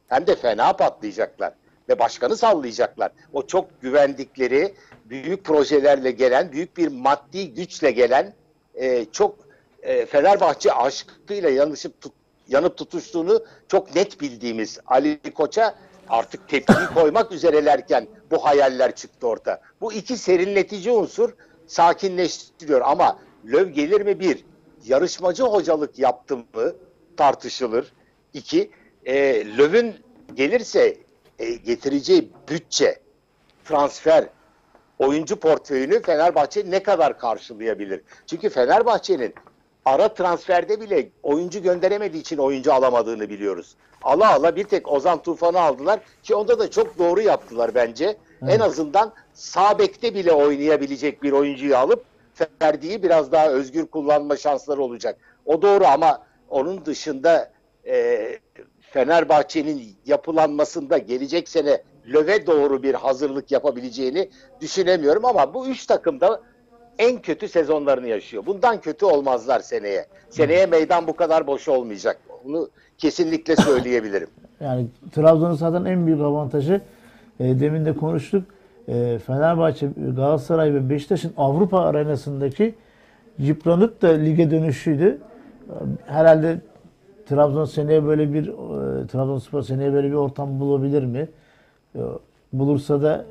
Hem 0.08 0.28
de 0.28 0.36
fena 0.36 0.74
patlayacaklar. 0.74 1.54
Ve 1.90 2.00
başkanı 2.00 2.38
sallayacaklar. 2.38 3.12
O 3.34 3.48
çok 3.48 3.82
güvendikleri, 3.82 4.74
büyük 5.06 5.44
projelerle 5.44 6.12
gelen, 6.12 6.52
büyük 6.52 6.78
bir 6.78 6.88
maddi 6.88 7.54
güçle 7.54 7.92
gelen, 7.92 8.34
e, 8.76 9.06
çok 9.06 9.36
e, 9.84 10.06
Fenerbahçe 10.06 10.74
aşkıyla 10.74 11.50
yanışıp 11.50 12.02
tut, 12.02 12.14
yanıp 12.48 12.78
tutuştuğunu 12.78 13.46
çok 13.68 13.96
net 13.96 14.22
bildiğimiz 14.22 14.80
Ali 14.88 15.20
Koç'a 15.34 15.76
artık 16.10 16.50
tepkiyi 16.50 16.88
koymak 16.94 17.32
üzerelerken 17.32 18.08
bu 18.32 18.46
hayaller 18.46 18.96
çıktı 18.96 19.28
orta. 19.28 19.62
Bu 19.82 19.94
iki 19.94 20.18
serinletici 20.18 20.92
unsur 20.92 21.34
sakinleştiriyor 21.68 22.82
ama 22.82 23.20
Löw 23.46 23.72
gelir 23.72 24.02
mi 24.02 24.20
bir? 24.20 24.46
Yarışmacı 24.86 25.44
hocalık 25.44 26.00
yaptı 26.00 26.38
mı 26.38 26.76
tartışılır. 27.18 27.94
İki, 28.34 28.72
e, 29.06 29.16
Löw'ün 29.58 29.96
gelirse 30.34 30.98
e, 31.40 31.54
getireceği 31.54 32.32
bütçe, 32.50 33.00
transfer, 33.66 34.30
oyuncu 35.00 35.40
portföyünü 35.40 36.02
Fenerbahçe 36.02 36.72
ne 36.72 36.84
kadar 36.84 37.20
karşılayabilir? 37.20 38.02
Çünkü 38.28 38.50
Fenerbahçe'nin 38.50 39.34
ara 39.88 40.14
transferde 40.14 40.82
bile 40.82 41.10
oyuncu 41.24 41.64
gönderemediği 41.64 42.22
için 42.22 42.38
oyuncu 42.38 42.74
alamadığını 42.74 43.30
biliyoruz. 43.30 43.76
Ala 44.04 44.34
ala 44.34 44.56
bir 44.56 44.64
tek 44.64 44.92
Ozan 44.92 45.22
Tufan'ı 45.22 45.60
aldılar 45.60 46.00
ki 46.24 46.36
onda 46.36 46.60
da 46.60 46.72
çok 46.72 47.00
doğru 47.00 47.22
yaptılar 47.22 47.76
bence. 47.76 48.18
En 48.48 48.60
azından 48.60 49.14
sağ 49.34 49.80
bekte 49.80 50.16
bile 50.16 50.32
oynayabilecek 50.32 51.24
bir 51.24 51.32
oyuncuyu 51.32 51.78
alıp 51.78 52.06
Ferdi'yi 52.60 53.04
biraz 53.04 53.32
daha 53.32 53.50
özgür 53.50 53.86
kullanma 53.86 54.38
şansları 54.38 54.82
olacak. 54.82 55.18
O 55.46 55.62
doğru 55.62 55.86
ama 55.86 56.24
onun 56.50 56.86
dışında 56.86 57.52
e, 57.86 58.28
Fenerbahçe'nin 58.82 59.96
yapılanmasında 60.06 60.98
gelecek 60.98 61.50
sene 61.50 61.82
löve 62.14 62.48
doğru 62.48 62.84
bir 62.84 62.94
hazırlık 62.94 63.52
yapabileceğini 63.52 64.30
düşünemiyorum 64.62 65.26
ama 65.26 65.54
bu 65.54 65.68
üç 65.68 65.86
takım 65.86 66.22
da 66.22 66.42
en 67.00 67.22
kötü 67.22 67.48
sezonlarını 67.48 68.08
yaşıyor. 68.08 68.46
Bundan 68.46 68.82
kötü 68.82 69.06
olmazlar 69.06 69.60
seneye. 69.60 70.06
Seneye 70.30 70.66
meydan 70.66 71.08
bu 71.08 71.16
kadar 71.16 71.48
boş 71.48 71.68
olmayacak. 71.68 72.20
Bunu 72.46 72.70
kesinlikle 72.98 73.56
söyleyebilirim. 73.56 74.28
Yani 74.60 74.88
Trabzon'un 75.12 75.54
zaten 75.54 75.86
en 75.86 76.06
büyük 76.06 76.22
avantajı 76.22 76.82
e, 77.40 77.60
demin 77.60 77.86
de 77.86 77.96
konuştuk. 77.96 78.44
E, 78.88 79.20
Fenerbahçe, 79.28 79.88
Galatasaray 80.16 80.74
ve 80.74 80.90
Beşiktaş'ın 80.90 81.34
Avrupa 81.38 81.80
arenasındaki 81.80 82.76
yıpranıp 83.40 84.02
da 84.02 84.08
lige 84.08 84.52
dönüşüydü. 84.52 85.18
Herhalde 86.06 86.60
Trabzon 87.26 87.66
seneye 87.66 88.06
böyle 88.06 88.34
bir 88.34 88.48
e, 88.48 89.08
Trabzonspor 89.08 89.62
seneye 89.62 89.94
böyle 89.94 90.08
bir 90.08 90.16
ortam 90.16 90.60
bulabilir 90.60 91.04
mi? 91.04 91.30
E, 91.96 92.00
bulursa 92.54 93.02
da 93.02 93.26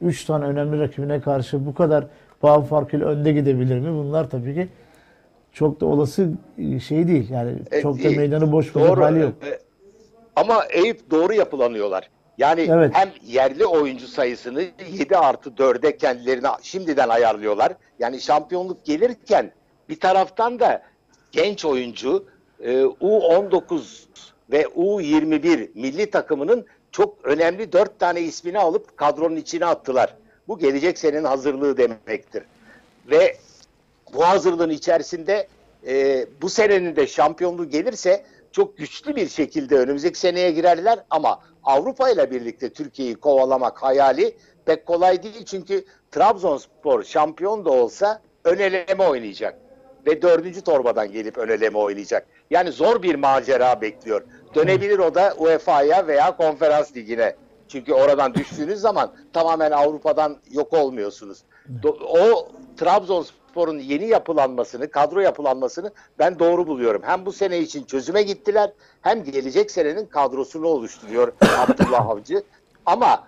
3 0.00 0.24
tane 0.24 0.44
önemli 0.44 0.80
rakibine 0.80 1.20
karşı 1.20 1.66
bu 1.66 1.74
kadar 1.74 2.06
puan 2.40 2.62
farkıyla 2.64 3.06
önde 3.06 3.32
gidebilir 3.32 3.78
mi? 3.78 3.92
Bunlar 3.98 4.30
tabii 4.30 4.54
ki 4.54 4.68
çok 5.52 5.80
da 5.80 5.86
olası 5.86 6.30
şey 6.86 7.08
değil. 7.08 7.30
Yani 7.30 7.52
E, 7.70 7.82
çok 7.82 7.98
da 7.98 8.02
değil. 8.02 8.16
meydanı 8.16 8.52
boş 8.52 8.74
Doğru. 8.74 9.02
hali 9.04 9.18
yok. 9.20 9.32
E, 9.46 9.58
Ama 10.36 10.64
Eyüp 10.70 11.10
doğru 11.10 11.34
yapılanıyorlar. 11.34 12.10
Yani 12.38 12.66
Evet. 12.70 12.90
hem 12.94 13.08
yerli 13.26 13.66
oyuncu 13.66 14.06
sayısını 14.08 14.62
7 14.92 15.16
artı 15.16 15.50
4'e 15.50 15.96
kendilerine 15.96 16.48
şimdiden 16.62 17.08
ayarlıyorlar. 17.08 17.72
Yani 17.98 18.20
şampiyonluk 18.20 18.84
gelirken 18.84 19.50
bir 19.88 20.00
taraftan 20.00 20.60
da 20.60 20.82
genç 21.32 21.64
oyuncu 21.64 22.24
e, 22.60 22.72
U19 22.82 24.04
ve 24.50 24.62
U21 24.62 25.68
milli 25.74 26.10
takımının 26.10 26.66
çok 26.90 27.24
önemli 27.24 27.72
4 27.72 27.98
tane 27.98 28.20
ismini 28.20 28.58
alıp 28.58 28.96
kadronun 28.96 29.36
içine 29.36 29.66
attılar. 29.66 30.14
Bu 30.50 30.58
gelecek 30.58 30.98
senenin 30.98 31.24
hazırlığı 31.24 31.76
demektir. 31.76 32.42
Ve 33.10 33.36
bu 34.14 34.28
hazırlığın 34.28 34.70
içerisinde 34.70 35.48
e, 35.86 36.26
bu 36.42 36.48
senenin 36.48 36.96
de 36.96 37.06
şampiyonluğu 37.06 37.70
gelirse 37.70 38.24
çok 38.52 38.78
güçlü 38.78 39.16
bir 39.16 39.28
şekilde 39.28 39.78
önümüzdeki 39.78 40.18
seneye 40.18 40.50
girerler 40.50 40.98
ama 41.10 41.40
Avrupa 41.64 42.10
ile 42.10 42.30
birlikte 42.30 42.72
Türkiye'yi 42.72 43.14
kovalamak 43.14 43.82
hayali 43.82 44.36
pek 44.64 44.86
kolay 44.86 45.22
değil 45.22 45.44
çünkü 45.44 45.84
Trabzonspor 46.10 47.02
şampiyon 47.02 47.64
da 47.64 47.70
olsa 47.70 48.22
ön 48.44 48.58
eleme 48.58 49.04
oynayacak 49.04 49.58
ve 50.06 50.22
dördüncü 50.22 50.60
torbadan 50.60 51.12
gelip 51.12 51.38
ön 51.38 51.48
eleme 51.48 51.78
oynayacak. 51.78 52.26
Yani 52.50 52.72
zor 52.72 53.02
bir 53.02 53.14
macera 53.14 53.80
bekliyor. 53.80 54.22
Dönebilir 54.54 54.98
o 54.98 55.14
da 55.14 55.34
UEFA'ya 55.38 56.06
veya 56.06 56.36
konferans 56.36 56.96
ligine. 56.96 57.34
Çünkü 57.70 57.92
oradan 57.92 58.34
düştüğünüz 58.34 58.80
zaman 58.80 59.12
tamamen 59.32 59.70
Avrupa'dan 59.70 60.36
yok 60.50 60.72
olmuyorsunuz. 60.72 61.42
O 62.08 62.48
Trabzonspor'un 62.76 63.78
yeni 63.78 64.06
yapılanmasını, 64.06 64.90
kadro 64.90 65.20
yapılanmasını 65.20 65.90
ben 66.18 66.38
doğru 66.38 66.66
buluyorum. 66.66 67.02
Hem 67.04 67.26
bu 67.26 67.32
sene 67.32 67.58
için 67.58 67.84
çözüme 67.84 68.22
gittiler 68.22 68.72
hem 69.02 69.24
gelecek 69.24 69.70
senenin 69.70 70.06
kadrosunu 70.06 70.66
oluşturuyor 70.66 71.32
Abdullah 71.58 72.06
Avcı. 72.08 72.42
Ama 72.86 73.24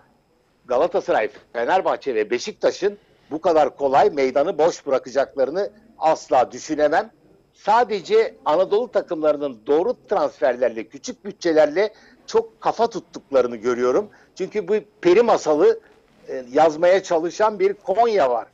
Galatasaray, 0.65 1.31
Fenerbahçe 1.53 2.15
ve 2.15 2.31
Beşiktaş'ın 2.31 2.99
bu 3.31 3.41
kadar 3.41 3.77
kolay 3.77 4.11
meydanı 4.11 4.59
boş 4.59 4.87
bırakacaklarını 4.87 5.71
asla 5.99 6.53
düşünemem. 6.53 7.11
Sadece 7.55 8.35
Anadolu 8.45 8.91
takımlarının 8.91 9.61
doğru 9.67 9.97
transferlerle, 10.09 10.89
küçük 10.89 11.25
bütçelerle 11.25 11.93
çok 12.27 12.61
kafa 12.61 12.87
tuttuklarını 12.91 13.57
görüyorum. 13.57 14.11
Çünkü 14.35 14.68
bu 14.68 14.75
peri 15.01 15.23
masalı 15.23 15.81
e, 16.29 16.45
yazmaya 16.53 17.03
çalışan 17.03 17.59
bir 17.59 17.75
Konya 17.75 18.31
var. 18.31 18.47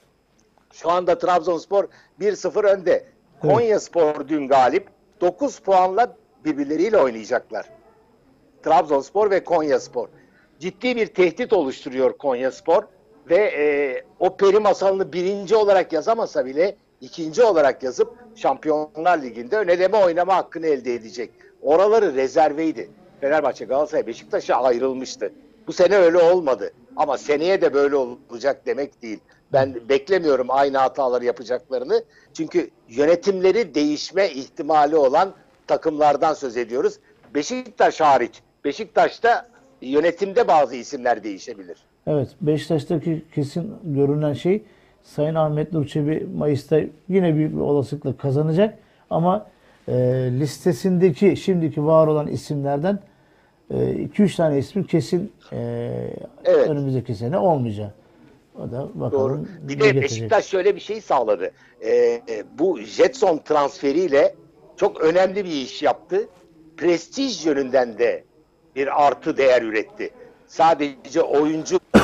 Şu 0.73 0.91
anda 0.91 1.19
Trabzonspor 1.19 1.85
1-0 2.21 2.67
önde. 2.67 3.05
Konya 3.41 3.81
Spor 3.81 4.29
dün 4.29 4.49
galip. 4.49 4.89
9 5.21 5.59
puanla 5.59 6.17
birbirleriyle 6.45 6.99
oynayacaklar. 6.99 7.69
Trabzonspor 8.63 9.31
ve 9.31 9.45
Konya 9.45 9.81
Spor. 9.81 10.09
Ciddi 10.61 10.97
bir 10.97 11.07
tehdit 11.07 11.53
oluşturuyor 11.53 12.19
Konya 12.19 12.53
Spor 12.53 12.83
ve 13.31 13.37
e, 13.37 13.65
o 14.21 14.37
peri 14.37 14.59
masalını 14.59 15.13
birinci 15.13 15.57
olarak 15.57 15.93
yazamasa 15.93 16.47
bile 16.47 16.77
ikinci 17.01 17.43
olarak 17.43 17.83
yazıp 17.83 18.15
Şampiyonlar 18.35 19.23
Ligi'nde 19.23 19.59
öneleme 19.59 19.97
oynama 19.97 20.37
hakkını 20.37 20.67
elde 20.67 20.95
edecek. 20.95 21.31
Oraları 21.63 22.15
rezerveydi. 22.15 22.91
Fenerbahçe, 23.21 23.65
Galatasaray, 23.65 24.07
Beşiktaş'a 24.07 24.55
ayrılmıştı. 24.55 25.33
Bu 25.69 25.73
sene 25.73 25.97
öyle 25.97 26.19
olmadı. 26.19 26.71
Ama 26.97 27.19
seneye 27.19 27.61
de 27.61 27.75
böyle 27.75 27.97
olacak 27.97 28.67
demek 28.67 29.03
değil. 29.03 29.21
Ben 29.53 29.75
beklemiyorum 29.89 30.47
aynı 30.51 30.79
hataları 30.79 31.25
yapacaklarını. 31.25 32.03
Çünkü 32.35 32.71
yönetimleri 32.89 33.75
değişme 33.75 34.29
ihtimali 34.31 34.97
olan 34.97 35.33
takımlardan 35.67 36.35
söz 36.35 36.57
ediyoruz. 36.57 36.95
Beşiktaş 37.35 38.01
hariç. 38.01 38.43
Beşiktaş'ta 38.65 39.49
yönetimde 39.83 40.49
bazı 40.49 40.77
isimler 40.77 41.25
değişebilir. 41.25 41.79
Evet, 42.07 42.29
Beşiktaş'taki 42.41 43.25
kesin 43.35 43.75
görünen 43.85 44.33
şey 44.33 44.63
Sayın 45.03 45.35
Ahmet 45.35 45.73
Nur 45.73 45.87
Çebi 45.87 46.27
Mayıs'ta 46.37 46.81
yine 47.09 47.35
büyük 47.35 47.55
bir 47.55 47.61
olasılıkla 47.61 48.17
kazanacak. 48.17 48.79
Ama 49.11 49.47
e, 49.89 49.95
listesindeki 50.41 51.37
şimdiki 51.37 51.87
var 51.87 52.07
olan 52.07 52.27
isimlerden 52.27 52.99
2-3 53.71 54.37
tane 54.37 54.59
ismin 54.59 54.83
kesin 54.83 55.33
e, 55.53 55.57
Evet. 56.45 56.69
önümüzdeki 56.69 57.15
sene 57.15 57.39
olmayacak. 57.39 57.95
O 58.59 58.71
da 58.71 58.89
bakalım 58.95 59.13
Doğru. 59.13 59.45
Bir 59.69 59.69
de 59.69 59.87
getirecek. 59.87 60.03
Beşiktaş 60.03 60.47
şöyle 60.47 60.77
bir 60.77 60.81
şey 60.81 61.01
sağladı. 61.01 61.51
Ee, 61.81 61.91
e, 62.29 62.45
bu 62.59 62.81
Jetson 62.81 63.39
transferiyle 63.39 64.35
çok 64.77 65.01
önemli 65.01 65.45
bir 65.45 65.51
iş 65.51 65.83
yaptı. 65.83 66.29
Prestij 66.77 67.47
yönünden 67.47 67.99
de 67.99 68.25
bir 68.77 69.07
artı 69.07 69.37
değer 69.37 69.63
üretti. 69.63 70.11
Sadece 70.47 71.23
oyuncu 71.23 71.81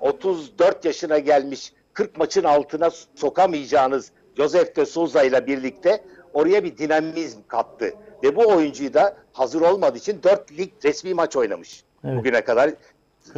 34 0.00 0.84
yaşına 0.84 1.18
gelmiş 1.18 1.72
40 1.92 2.16
maçın 2.16 2.44
altına 2.44 2.90
sokamayacağınız 3.14 4.10
Josef 4.36 4.76
de 4.76 4.86
Souza 4.86 5.22
ile 5.22 5.46
birlikte 5.46 6.04
oraya 6.34 6.64
bir 6.64 6.78
dinamizm 6.78 7.38
kattı. 7.48 7.94
Ve 8.22 8.36
bu 8.36 8.48
oyuncuyu 8.48 8.94
da 8.94 9.16
hazır 9.32 9.60
olmadığı 9.60 9.98
için 9.98 10.22
4 10.22 10.52
lig 10.58 10.72
resmi 10.84 11.14
maç 11.14 11.36
oynamış. 11.36 11.84
Evet. 12.04 12.16
Bugüne 12.16 12.44
kadar 12.44 12.70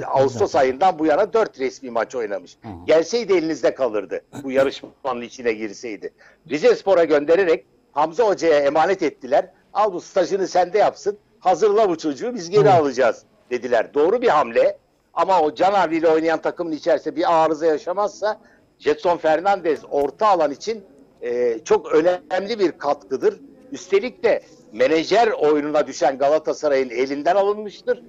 Ağustos 0.07 0.54
ayından 0.54 0.98
bu 0.98 1.07
yana 1.07 1.33
4 1.33 1.61
resmi 1.61 1.90
maç 1.90 2.14
oynamış. 2.14 2.59
Gelseydi 2.87 3.33
elinizde 3.33 3.74
kalırdı. 3.74 4.20
Bu 4.42 4.50
yarışmanın 4.50 5.20
içine 5.20 5.52
girseydi. 5.52 6.12
Rize 6.50 6.76
Spor'a 6.76 7.04
göndererek 7.04 7.64
Hamza 7.92 8.24
Hoca'ya 8.28 8.61
emanet 8.61 9.02
ettiler. 9.02 9.50
Al 9.72 9.92
bu 9.92 10.00
stajını 10.00 10.48
sende 10.48 10.78
yapsın. 10.78 11.18
Hazırla 11.40 11.88
bu 11.88 11.98
çocuğu 11.98 12.35
biz 12.35 12.50
geri 12.50 12.70
alacağız 12.70 13.22
dediler. 13.50 13.94
Doğru 13.94 14.22
bir 14.22 14.28
hamle. 14.28 14.78
Ama 15.14 15.40
o 15.40 15.54
Can 15.54 15.92
ile 15.92 16.09
oynayan 16.09 16.42
takımın 16.42 16.72
içerisinde 16.72 17.16
bir 17.16 17.44
arıza 17.44 17.66
yaşamazsa 17.66 18.40
Jetson 18.78 19.16
Fernandez 19.16 19.80
orta 19.90 20.26
alan 20.28 20.50
için 20.50 20.85
e, 21.25 21.59
çok 21.65 21.93
önemli 21.93 22.59
bir 22.59 22.73
katkıdır. 22.73 23.41
Üstelik 23.73 24.25
de 24.25 24.43
menajer 24.73 25.29
oyununa 25.29 25.87
düşen 25.87 26.19
Galatasaray'ın 26.19 26.91
elinden 26.91 27.37
alınmıştır. 27.37 28.03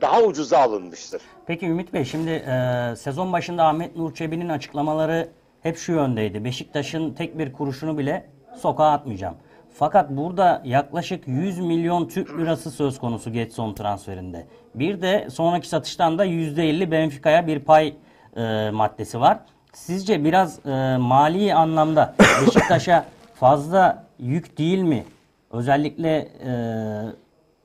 Daha 0.00 0.22
ucuza 0.22 0.58
alınmıştır. 0.58 1.22
Peki 1.46 1.66
Ümit 1.66 1.92
Bey 1.92 2.04
şimdi 2.04 2.30
e, 2.30 2.96
sezon 2.96 3.32
başında 3.32 3.64
Ahmet 3.64 3.96
Nur 3.96 4.14
Çebi'nin 4.14 4.48
açıklamaları 4.48 5.28
hep 5.62 5.76
şu 5.76 5.92
yöndeydi. 5.92 6.44
Beşiktaş'ın 6.44 7.14
tek 7.14 7.38
bir 7.38 7.52
kuruşunu 7.52 7.98
bile 7.98 8.30
sokağa 8.60 8.90
atmayacağım. 8.90 9.34
Fakat 9.74 10.10
burada 10.10 10.62
yaklaşık 10.64 11.28
100 11.28 11.58
milyon 11.58 12.08
Türk 12.08 12.38
lirası 12.38 12.70
söz 12.70 12.98
konusu 12.98 13.32
Getson 13.32 13.74
transferinde. 13.74 14.46
Bir 14.74 15.02
de 15.02 15.28
sonraki 15.30 15.68
satıştan 15.68 16.18
da 16.18 16.26
%50 16.26 16.90
Benfica'ya 16.90 17.46
bir 17.46 17.58
pay 17.58 17.96
e, 18.36 18.70
maddesi 18.70 19.20
var. 19.20 19.38
Sizce 19.74 20.24
biraz 20.24 20.66
e, 20.66 20.96
mali 20.96 21.54
anlamda 21.54 22.14
Beşiktaş'a 22.46 23.06
fazla 23.34 24.06
yük 24.18 24.58
değil 24.58 24.78
mi? 24.78 25.04
Özellikle 25.50 26.16
e, 26.18 26.50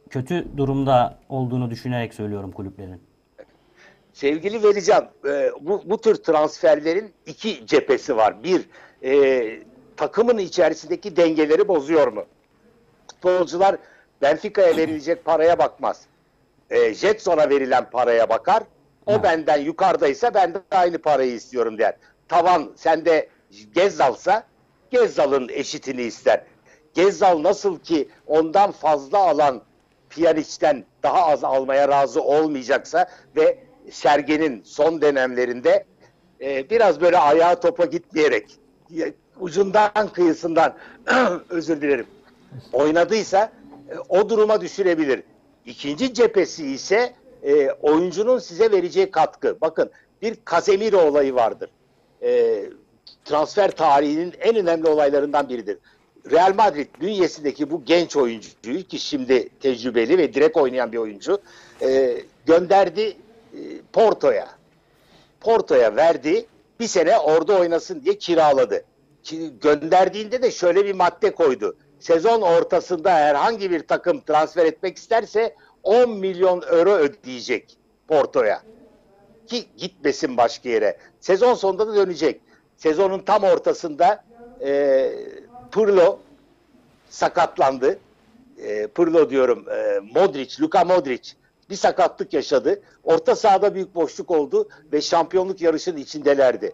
kötü 0.09 0.57
durumda 0.57 1.17
olduğunu 1.29 1.69
düşünerek 1.69 2.13
söylüyorum 2.13 2.51
kulüplerin. 2.51 3.01
Sevgili 4.13 4.63
Velican, 4.63 5.09
e, 5.25 5.51
bu, 5.61 5.83
bu 5.85 6.01
tür 6.01 6.15
transferlerin 6.15 7.13
iki 7.25 7.67
cephesi 7.67 8.17
var. 8.17 8.43
Bir, 8.43 8.69
e, 9.03 9.63
takımın 9.97 10.37
içerisindeki 10.37 11.15
dengeleri 11.15 11.67
bozuyor 11.67 12.07
mu? 12.07 12.25
Futbolcular 13.11 13.75
Benfica'ya 14.21 14.77
verilecek 14.77 15.25
paraya 15.25 15.59
bakmaz. 15.59 16.05
E, 16.69 16.93
Jetson'a 16.93 17.49
verilen 17.49 17.89
paraya 17.89 18.29
bakar. 18.29 18.63
O 19.05 19.23
benden 19.23 19.57
yukarıdaysa 19.57 20.33
ben 20.33 20.53
de 20.53 20.61
aynı 20.71 20.97
parayı 20.97 21.33
istiyorum 21.33 21.77
der. 21.77 21.95
Tavan 22.27 22.71
sende 22.75 23.29
Gezzal'sa 23.75 24.43
Gezzal'ın 24.91 25.49
eşitini 25.49 26.01
ister. 26.01 26.43
Gezzal 26.93 27.43
nasıl 27.43 27.79
ki 27.79 28.09
ondan 28.27 28.71
fazla 28.71 29.17
alan 29.17 29.61
Pjanic'ten 30.09 30.85
daha 31.03 31.25
az 31.25 31.43
almaya 31.43 31.87
razı 31.87 32.21
olmayacaksa 32.21 33.09
ve 33.35 33.57
Sergen'in 33.91 34.61
son 34.65 35.01
dönemlerinde 35.01 35.85
e, 36.41 36.69
biraz 36.69 37.01
böyle 37.01 37.17
ayağı 37.17 37.61
topa 37.61 37.85
gitmeyerek 37.85 38.51
ya, 38.89 39.07
ucundan 39.39 40.07
kıyısından 40.13 40.75
özür 41.49 41.81
dilerim 41.81 42.07
oynadıysa 42.73 43.51
e, 43.89 43.97
o 44.09 44.29
duruma 44.29 44.61
düşürebilir. 44.61 45.23
İkinci 45.65 46.13
cephesi 46.13 46.67
ise 46.67 47.13
e, 47.43 47.71
oyuncunun 47.71 48.39
size 48.39 48.71
vereceği 48.71 49.11
katkı. 49.11 49.57
Bakın 49.61 49.91
bir 50.21 50.37
Casemiro 50.51 51.01
olayı 51.01 51.35
vardır. 51.35 51.69
E, 52.21 52.63
transfer 53.25 53.71
tarihinin 53.71 54.33
en 54.39 54.55
önemli 54.55 54.87
olaylarından 54.87 55.49
biridir. 55.49 55.77
Real 56.31 56.53
Madrid 56.55 56.87
bünyesindeki 57.01 57.71
bu 57.71 57.85
genç 57.85 58.15
oyuncuyu 58.15 58.83
ki 58.83 58.99
şimdi 58.99 59.49
tecrübeli 59.49 60.17
ve 60.17 60.33
direkt 60.33 60.57
oynayan 60.57 60.91
bir 60.91 60.97
oyuncu 60.97 61.37
e, 61.81 62.17
gönderdi 62.45 63.17
e, 63.53 63.59
Porto'ya. 63.93 64.49
Porto'ya 65.41 65.95
verdi. 65.95 66.45
Bir 66.79 66.87
sene 66.87 67.19
orada 67.19 67.59
oynasın 67.59 68.03
diye 68.03 68.17
kiraladı. 68.17 68.83
Ki 69.23 69.51
gönderdiğinde 69.61 70.41
de 70.41 70.51
şöyle 70.51 70.85
bir 70.85 70.93
madde 70.93 71.31
koydu. 71.31 71.75
Sezon 71.99 72.41
ortasında 72.41 73.11
herhangi 73.11 73.71
bir 73.71 73.87
takım 73.87 74.21
transfer 74.21 74.65
etmek 74.65 74.97
isterse 74.97 75.55
10 75.83 76.09
milyon 76.09 76.63
euro 76.71 76.91
ödeyecek 76.91 77.77
Porto'ya. 78.07 78.61
Ki 79.47 79.65
gitmesin 79.77 80.37
başka 80.37 80.69
yere. 80.69 80.97
Sezon 81.19 81.53
sonunda 81.53 81.87
da 81.87 81.95
dönecek. 81.95 82.41
Sezonun 82.77 83.19
tam 83.19 83.43
ortasında 83.43 84.23
e, 84.61 85.11
Pirlo 85.71 86.19
sakatlandı. 87.09 87.99
E, 88.57 88.87
Pirlo 88.87 89.29
diyorum. 89.29 89.65
E, 89.69 89.99
Modric, 90.15 90.63
Luka 90.63 90.83
Modric 90.83 91.31
bir 91.69 91.75
sakatlık 91.75 92.33
yaşadı. 92.33 92.81
Orta 93.03 93.35
sahada 93.35 93.75
büyük 93.75 93.95
boşluk 93.95 94.31
oldu 94.31 94.69
ve 94.93 95.01
şampiyonluk 95.01 95.61
yarışının 95.61 95.97
içindelerdi. 95.97 96.73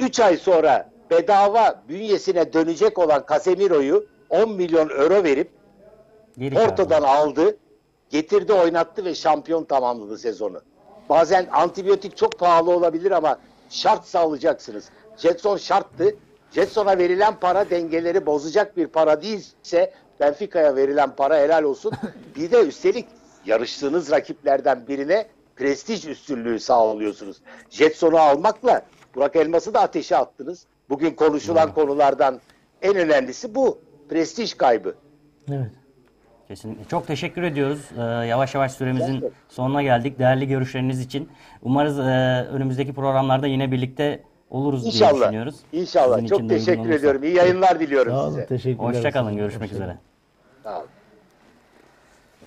3 0.00 0.20
ay 0.20 0.36
sonra 0.36 0.90
bedava 1.10 1.82
bünyesine 1.88 2.52
dönecek 2.52 2.98
olan 2.98 3.24
Casemiro'yu 3.30 4.06
10 4.30 4.52
milyon 4.52 4.88
euro 4.88 5.24
verip 5.24 5.50
Geri 6.38 6.54
Porto'dan 6.54 7.02
aldı, 7.02 7.56
getirdi, 8.10 8.52
oynattı 8.52 9.04
ve 9.04 9.14
şampiyon 9.14 9.64
tamamladı 9.64 10.18
sezonu. 10.18 10.62
Bazen 11.08 11.48
antibiyotik 11.52 12.16
çok 12.16 12.38
pahalı 12.38 12.70
olabilir 12.70 13.10
ama 13.10 13.38
şart 13.70 14.06
sağlayacaksınız. 14.06 14.90
Jetson 15.16 15.56
şarttı. 15.56 16.16
Jetson'a 16.50 16.98
verilen 16.98 17.40
para 17.40 17.70
dengeleri 17.70 18.26
bozacak 18.26 18.76
bir 18.76 18.86
para 18.86 19.22
değilse 19.22 19.92
Benfica'ya 20.20 20.76
verilen 20.76 21.16
para 21.16 21.36
helal 21.36 21.62
olsun. 21.62 21.92
Bir 22.36 22.50
de 22.50 22.60
üstelik 22.60 23.06
yarıştığınız 23.46 24.10
rakiplerden 24.10 24.88
birine 24.88 25.26
prestij 25.56 26.06
üstünlüğü 26.06 26.60
sağlıyorsunuz. 26.60 27.40
Jetson'u 27.70 28.18
almakla 28.18 28.86
Burak 29.14 29.36
Elmas'ı 29.36 29.74
da 29.74 29.80
ateşe 29.80 30.16
attınız. 30.16 30.66
Bugün 30.88 31.10
konuşulan 31.10 31.74
konulardan 31.74 32.40
en 32.82 32.96
önemlisi 32.96 33.54
bu. 33.54 33.78
Prestij 34.08 34.54
kaybı. 34.54 34.94
Evet. 35.48 35.70
Kesinlikle. 36.48 36.84
Çok 36.84 37.06
teşekkür 37.06 37.42
ediyoruz. 37.42 37.80
Ee, 37.98 38.02
yavaş 38.02 38.54
yavaş 38.54 38.72
süremizin 38.72 39.20
Evet. 39.22 39.32
sonuna 39.48 39.82
geldik. 39.82 40.18
Değerli 40.18 40.48
görüşleriniz 40.48 41.00
için. 41.00 41.28
Umarız 41.62 41.98
e, 41.98 42.02
önümüzdeki 42.52 42.92
programlarda 42.92 43.46
yine 43.46 43.72
birlikte 43.72 44.22
oluruz 44.50 44.82
diye 44.82 44.92
İnşallah. 44.92 45.20
düşünüyoruz. 45.20 45.56
İnşallah. 45.72 46.14
Sizin 46.16 46.28
Çok 46.28 46.48
teşekkür 46.48 46.90
ediyorum. 46.90 47.22
İyi 47.22 47.34
yayınlar 47.36 47.80
diliyorum 47.80 48.12
Sağ 48.12 48.20
olun, 48.22 48.30
size. 48.30 48.46
teşekkürler. 48.46 48.88
Hoşçakalın. 48.88 49.36
Görüşmek 49.36 49.62
Hoşçakalın. 49.72 49.90
üzere. 49.90 49.98
Sağ 50.64 50.78
olun. 50.78 50.88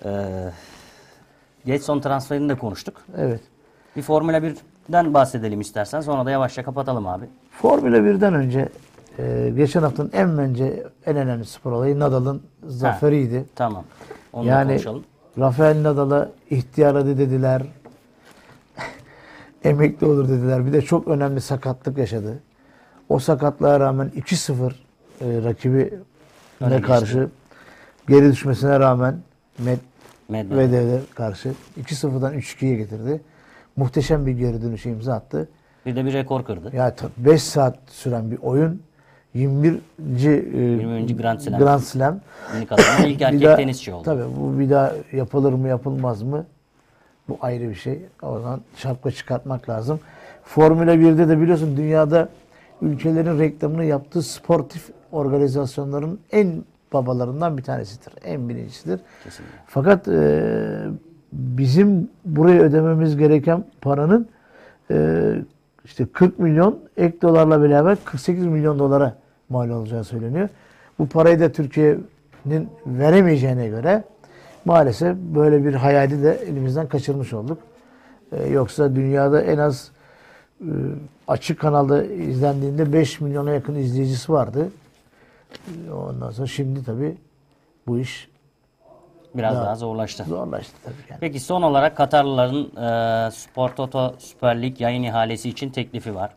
Ee, 0.04 0.50
Getson 1.66 2.00
transferini 2.00 2.48
de 2.48 2.54
konuştuk. 2.54 3.02
Evet. 3.16 3.40
Bir 3.96 4.02
Formula 4.02 4.38
1'den 4.38 5.14
bahsedelim 5.14 5.60
istersen. 5.60 6.00
Sonra 6.00 6.26
da 6.26 6.30
yavaşça 6.30 6.62
kapatalım 6.62 7.06
abi. 7.06 7.24
Formula 7.50 7.96
1'den 7.96 8.34
önce 8.34 8.68
e, 9.18 9.52
geçen 9.56 9.82
haftanın 9.82 10.10
en 10.12 10.38
bence 10.38 10.86
en 11.06 11.16
önemli 11.16 11.44
spor 11.44 11.72
olayı 11.72 11.98
Nadal'ın 11.98 12.42
zaferiydi. 12.66 13.44
Tamam. 13.54 13.84
Onu 14.32 14.46
Yani 14.46 14.68
konuşalım. 14.68 15.04
Rafael 15.38 15.82
Nadal'a 15.82 16.30
ihtiyar 16.50 16.94
adı 16.94 17.18
dediler. 17.18 17.62
Emekli 19.64 20.06
olur 20.06 20.28
dediler. 20.28 20.66
Bir 20.66 20.72
de 20.72 20.82
çok 20.82 21.08
önemli 21.08 21.40
sakatlık 21.40 21.98
yaşadı. 21.98 22.38
O 23.08 23.18
sakatlığa 23.18 23.80
rağmen 23.80 24.12
2-0 24.16 24.72
e, 25.20 25.44
rakibi 25.44 25.94
ne 26.60 26.80
karşı 26.80 27.28
geri 28.08 28.32
düşmesine 28.32 28.80
rağmen 28.80 29.18
Med 29.58 29.78
Medvedev. 30.28 30.56
Medvedev'e 30.56 31.00
karşı 31.14 31.52
2-0'dan 31.80 32.34
3-2'ye 32.34 32.76
getirdi. 32.76 33.20
Muhteşem 33.76 34.26
bir 34.26 34.32
geri 34.32 34.62
dönüşe 34.62 34.90
imza 34.90 35.14
attı. 35.14 35.48
Bir 35.86 35.96
de 35.96 36.04
bir 36.04 36.12
rekor 36.12 36.44
kırdı. 36.44 36.76
Ya 36.76 36.94
5 37.16 37.42
saat 37.42 37.78
süren 37.86 38.30
bir 38.30 38.38
oyun 38.38 38.82
21. 39.38 39.80
e, 40.26 40.58
20. 40.58 41.16
Grand 41.16 41.40
Slam. 41.40 41.60
Grand 41.60 41.80
Slam. 41.80 42.20
İlk 43.06 43.22
erkek 43.22 43.42
daha- 43.42 43.56
tenisçi 43.56 43.92
oldu. 43.92 44.02
Tabii 44.04 44.24
bu 44.40 44.58
bir 44.58 44.70
daha 44.70 44.92
yapılır 45.12 45.52
mı 45.52 45.68
yapılmaz 45.68 46.22
mı? 46.22 46.46
Bu 47.28 47.38
ayrı 47.40 47.68
bir 47.68 47.74
şey. 47.74 48.02
O 48.22 48.38
zaman 48.40 48.60
şapka 48.76 49.10
çıkartmak 49.10 49.68
lazım. 49.68 50.00
Formula 50.44 50.94
1'de 50.94 51.28
de 51.28 51.40
biliyorsun 51.40 51.76
dünyada 51.76 52.28
ülkelerin 52.82 53.38
reklamını 53.38 53.84
yaptığı 53.84 54.22
sportif 54.22 54.90
organizasyonların 55.12 56.20
en 56.32 56.64
babalarından 56.92 57.58
bir 57.58 57.62
tanesidir. 57.62 58.12
En 58.24 58.48
birincisidir. 58.48 59.00
Kesinlikle. 59.24 59.56
Fakat 59.66 60.08
e, 60.08 60.42
bizim 61.32 62.10
buraya 62.24 62.62
ödememiz 62.62 63.16
gereken 63.16 63.64
paranın 63.80 64.28
e, 64.90 65.34
işte 65.84 66.06
40 66.06 66.38
milyon 66.38 66.78
ek 66.96 67.20
dolarla 67.22 67.62
beraber 67.62 67.98
48 68.04 68.46
milyon 68.46 68.78
dolara 68.78 69.14
mal 69.48 69.68
olacağı 69.70 70.04
söyleniyor. 70.04 70.48
Bu 70.98 71.08
parayı 71.08 71.40
da 71.40 71.52
Türkiye'nin 71.52 72.68
veremeyeceğine 72.86 73.68
göre 73.68 74.04
maalesef 74.64 75.16
böyle 75.16 75.64
bir 75.64 75.74
hayali 75.74 76.22
de 76.22 76.34
elimizden 76.34 76.88
kaçırmış 76.88 77.32
olduk. 77.32 77.58
E, 78.32 78.46
yoksa 78.46 78.96
dünyada 78.96 79.42
en 79.42 79.58
az 79.58 79.90
e, 80.60 80.70
açık 81.28 81.60
kanalda 81.60 82.04
izlendiğinde 82.04 82.92
5 82.92 83.20
milyona 83.20 83.50
yakın 83.50 83.74
izleyicisi 83.74 84.32
vardı. 84.32 84.68
E, 85.88 85.92
Ondan 85.92 86.30
sonra 86.30 86.46
şimdi 86.46 86.84
tabii 86.84 87.16
bu 87.86 87.98
iş 87.98 88.28
Biraz 89.34 89.54
Daha- 89.54 89.64
daha 89.64 89.74
zorlaştı. 89.76 90.24
zorlaştı 90.24 90.72
tabii 90.84 90.94
yani. 91.10 91.18
Peki 91.20 91.40
son 91.40 91.62
olarak 91.62 91.96
Katarlıların 91.96 92.64
e, 93.26 93.30
Spor 93.30 93.68
Toto 93.68 94.14
Süper 94.18 94.62
Lig 94.62 94.80
yayın 94.80 95.02
ihalesi 95.02 95.48
için 95.48 95.70
teklifi 95.70 96.14
var. 96.14 96.30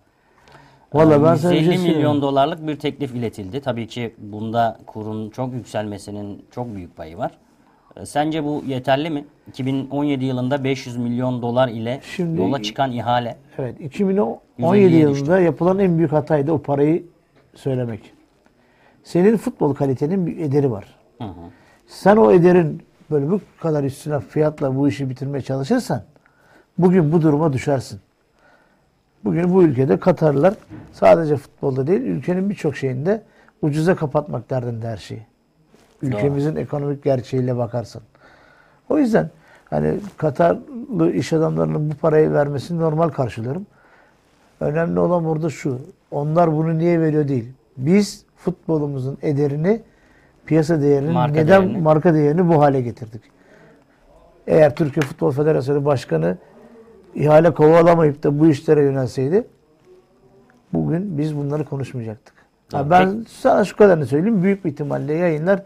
Vallahi 0.93 1.23
ben 1.23 1.35
sana 1.35 1.51
bir 1.51 1.57
150 1.57 1.65
şey 1.73 1.77
söyleyeyim. 1.77 1.97
milyon 1.97 2.21
dolarlık 2.21 2.67
bir 2.67 2.75
teklif 2.75 3.15
iletildi. 3.15 3.61
Tabii 3.61 3.87
ki 3.87 4.15
bunda 4.17 4.79
kurun 4.85 5.29
çok 5.29 5.53
yükselmesinin 5.53 6.45
çok 6.51 6.75
büyük 6.75 6.97
payı 6.97 7.17
var. 7.17 7.31
E, 7.97 8.05
Sence 8.05 8.43
bu 8.43 8.63
yeterli 8.67 9.09
mi? 9.09 9.25
2017 9.47 10.25
yılında 10.25 10.63
500 10.63 10.97
milyon 10.97 11.41
dolar 11.41 11.67
ile 11.67 11.99
Şimdi- 12.03 12.41
yola 12.41 12.61
çıkan 12.61 12.91
ihale. 12.91 13.37
Evet 13.57 13.81
2017 13.81 14.39
150'ye 14.59 14.99
yılında 14.99 15.39
yapılan 15.39 15.79
en 15.79 15.97
büyük 15.97 16.11
hataydı 16.11 16.51
o 16.51 16.61
parayı 16.61 17.03
söylemek. 17.55 18.13
Senin 19.03 19.37
futbol 19.37 19.73
kalitenin 19.73 20.27
bir 20.27 20.37
ederi 20.37 20.71
var. 20.71 20.85
Hı 21.17 21.23
hı. 21.27 21.31
Sen 21.87 22.17
o 22.17 22.31
ederin 22.31 22.83
böyle 23.11 23.31
bu 23.31 23.41
kadar 23.59 23.83
üstüne 23.83 24.19
fiyatla 24.19 24.75
bu 24.75 24.87
işi 24.87 25.09
bitirmeye 25.09 25.41
çalışırsan 25.41 26.03
bugün 26.77 27.11
bu 27.11 27.21
duruma 27.21 27.53
düşersin. 27.53 27.99
Bugün 29.26 29.53
bu 29.53 29.63
ülkede 29.63 29.99
Katarlılar 29.99 30.53
sadece 30.93 31.38
futbolda 31.38 31.88
değil 31.88 32.01
ülkenin 32.01 32.49
birçok 32.49 32.76
şeyinde 32.76 33.22
ucuza 33.61 33.95
kapatmak 33.95 34.49
derdinde 34.49 34.88
her 34.88 34.97
şeyi. 34.97 35.22
Ülkemizin 36.01 36.55
ekonomik 36.55 37.03
gerçeğiyle 37.03 37.57
bakarsan. 37.57 38.01
O 38.89 38.97
yüzden 38.97 39.30
hani 39.69 39.95
Katarlı 40.17 41.11
iş 41.11 41.34
adamlarının 41.34 41.91
bu 41.91 41.95
parayı 41.95 42.32
vermesini 42.32 42.80
normal 42.80 43.09
karşılıyorum. 43.09 43.65
Önemli 44.59 44.99
olan 44.99 45.26
burada 45.26 45.49
şu. 45.49 45.80
Onlar 46.11 46.53
bunu 46.53 46.78
niye 46.78 46.99
veriyor 47.01 47.28
değil. 47.28 47.49
Biz 47.78 48.26
futbolumuzun 48.38 49.17
ederini, 49.22 49.82
piyasa 50.45 50.82
değerini, 50.82 51.11
Marka 51.11 51.34
neden 51.34 51.61
değerini. 51.63 51.82
marka 51.82 52.13
değerini 52.13 52.47
bu 52.47 52.61
hale 52.61 52.82
getirdik. 52.82 53.22
Eğer 54.47 54.76
Türkiye 54.76 55.01
Futbol 55.01 55.32
Federasyonu 55.32 55.86
Başkanı 55.86 56.38
ihale 57.16 57.53
kovalamayıp 57.53 58.24
da 58.24 58.39
bu 58.39 58.47
işlere 58.47 58.84
yönelseydi 58.84 59.47
bugün 60.74 61.18
biz 61.18 61.38
bunları 61.38 61.66
konuşmayacaktık. 61.66 62.34
Doğru. 62.72 62.89
ben 62.89 63.26
sana 63.30 63.66
şu 63.66 63.76
kadarını 63.78 64.05
söyleyeyim. 64.05 64.43
Büyük 64.43 64.66
bir 64.66 64.72
ihtimalle 64.72 65.14
yayınlar 65.14 65.64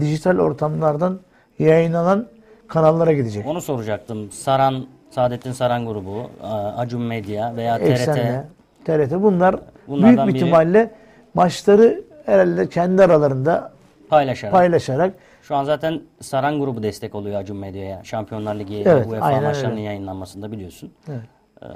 dijital 0.00 0.38
ortamlardan 0.38 1.18
yayınlanan 1.58 2.26
kanallara 2.68 3.12
gidecek. 3.12 3.46
Onu 3.46 3.60
soracaktım. 3.60 4.30
Saran, 4.30 4.86
Saadettin 5.10 5.52
Saran 5.52 5.86
grubu, 5.86 6.30
e, 6.42 6.46
Acun 6.46 7.02
Medya 7.02 7.56
veya 7.56 7.78
TRT. 7.78 7.88
Eksenle, 7.90 8.44
TRT 8.84 9.22
bunlar 9.22 9.56
Bunlardan 9.88 10.16
büyük 10.16 10.28
bir 10.28 10.32
biri- 10.32 10.36
ihtimalle 10.44 10.90
maçları 11.34 12.02
herhalde 12.26 12.68
kendi 12.68 13.02
aralarında 13.02 13.72
paylaşarak. 14.10 14.52
paylaşarak 14.52 15.12
Şu 15.48 15.56
an 15.56 15.64
zaten 15.64 16.00
Saran 16.20 16.60
grubu 16.60 16.82
destek 16.82 17.14
oluyor 17.14 17.40
Acun 17.40 17.56
Medya'ya. 17.56 18.04
Şampiyonlar 18.04 18.54
Ligi 18.54 18.82
Evet, 18.86 19.06
UEFA 19.06 19.40
maçlarının 19.40 19.70
öyle. 19.76 19.80
yayınlanmasında 19.80 20.52
biliyorsun. 20.52 20.92
Evet. 21.08 21.20
Ee, 21.62 21.66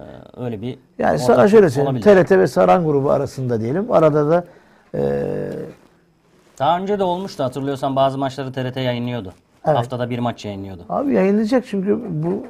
öyle 0.44 0.60
bir 0.62 0.78
yani 0.98 1.18
sana 1.18 1.48
şöyle 1.48 1.70
söyleyeyim. 1.70 2.00
TRT 2.00 2.30
ve 2.38 2.46
Saran 2.46 2.84
grubu 2.84 3.10
arasında 3.10 3.60
diyelim. 3.60 3.92
Arada 3.92 4.30
da 4.30 4.44
eee, 4.94 5.02
Daha 6.58 6.78
önce 6.78 6.98
de 6.98 7.04
olmuştu 7.04 7.44
hatırlıyorsan 7.44 7.96
bazı 7.96 8.18
maçları 8.18 8.52
TRT 8.52 8.76
yayınlıyordu. 8.80 9.32
Evet. 9.66 9.76
Haftada 9.78 10.10
bir 10.10 10.18
maç 10.18 10.44
yayınlıyordu. 10.44 10.84
abi 10.88 11.14
yayınlayacak 11.14 11.64
çünkü 11.66 12.00
bu 12.10 12.46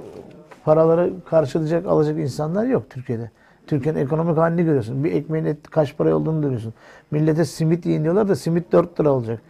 paraları 0.65 1.13
karşılayacak, 1.31 1.87
alacak 1.87 2.19
insanlar 2.19 2.65
yok 2.65 2.91
Türkiye'de. 2.91 3.31
Türkiye'nin 3.67 3.99
ekonomik 3.99 4.37
halini 4.39 4.65
görüyorsun. 4.65 5.05
Bir 5.05 5.13
ekmeğin 5.13 5.45
et 5.45 5.71
kaç 5.71 5.97
para 5.97 6.17
olduğunu 6.17 6.43
görüyorsun. 6.43 6.75
Millete 7.11 7.45
simit 7.45 7.87
yiyin 7.87 8.03
diyorlar 8.05 8.29
da 8.29 8.37
simit 8.37 8.73
4 8.73 9.01
lira 9.01 9.11
olacak. 9.13 9.41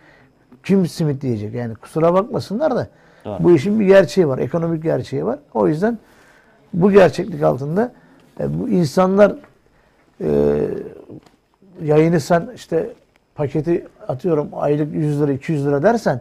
Kim 0.64 0.86
simit 0.86 1.22
diyecek? 1.22 1.54
Yani 1.54 1.74
kusura 1.74 2.14
bakmasınlar 2.14 2.76
da 2.76 2.88
Doğru. 3.24 3.44
bu 3.44 3.52
işin 3.52 3.80
bir 3.80 3.86
gerçeği 3.86 4.28
var. 4.28 4.38
Ekonomik 4.38 4.82
gerçeği 4.82 5.24
var. 5.26 5.38
O 5.54 5.68
yüzden 5.68 5.98
bu 6.74 6.90
gerçeklik 6.90 7.42
altında 7.42 7.92
e, 8.40 8.60
bu 8.60 8.68
insanlar 8.68 9.36
e, 10.20 10.60
yayını 11.82 12.20
sen 12.20 12.50
işte 12.54 12.90
paketi 13.34 13.86
atıyorum 14.08 14.48
aylık 14.52 14.94
100 14.94 15.20
lira 15.22 15.32
200 15.32 15.66
lira 15.66 15.82
dersen 15.82 16.20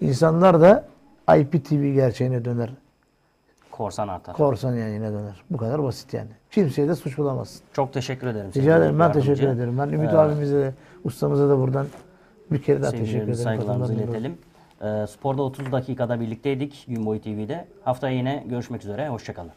insanlar 0.00 0.60
da 0.60 0.84
IPTV 1.38 1.94
gerçeğine 1.94 2.44
döner. 2.44 2.70
Korsan 3.70 4.08
artar. 4.08 4.36
Korsan 4.36 4.74
yayına 4.74 5.12
döner. 5.12 5.42
Bu 5.50 5.56
kadar 5.58 5.82
basit 5.82 6.14
yani. 6.14 6.28
Kimseye 6.50 6.88
de 6.88 6.94
suç 6.94 7.18
bulamazsın. 7.18 7.60
Çok 7.72 7.92
teşekkür 7.92 8.26
ederim. 8.26 8.50
Rica 8.56 8.76
ederim. 8.78 8.98
Ben 8.98 9.04
yardımcı. 9.04 9.28
teşekkür 9.28 9.52
ederim. 9.52 9.78
Ben 9.78 9.88
Ümit 9.88 10.12
Ee, 10.12 10.16
abimize 10.16 10.56
de 10.56 10.74
ustamıza 11.04 11.48
da 11.48 11.58
buradan 11.58 11.86
bir 12.50 12.62
kere 12.62 12.82
daha 12.82 12.90
teşekkür 12.90 13.18
ederim. 13.22 13.34
saygılarımızı 13.34 13.94
iletelim. 13.94 14.38
Ee, 14.82 15.06
Sporda 15.06 15.42
30 15.42 15.72
dakikada 15.72 16.20
birlikteydik 16.20 16.84
Gün 16.88 17.06
Boyu 17.06 17.20
TV'de. 17.20 17.64
Haftaya 17.84 18.16
yine 18.16 18.44
görüşmek 18.48 18.82
üzere. 18.82 19.08
Hoşçakalın. 19.08 19.52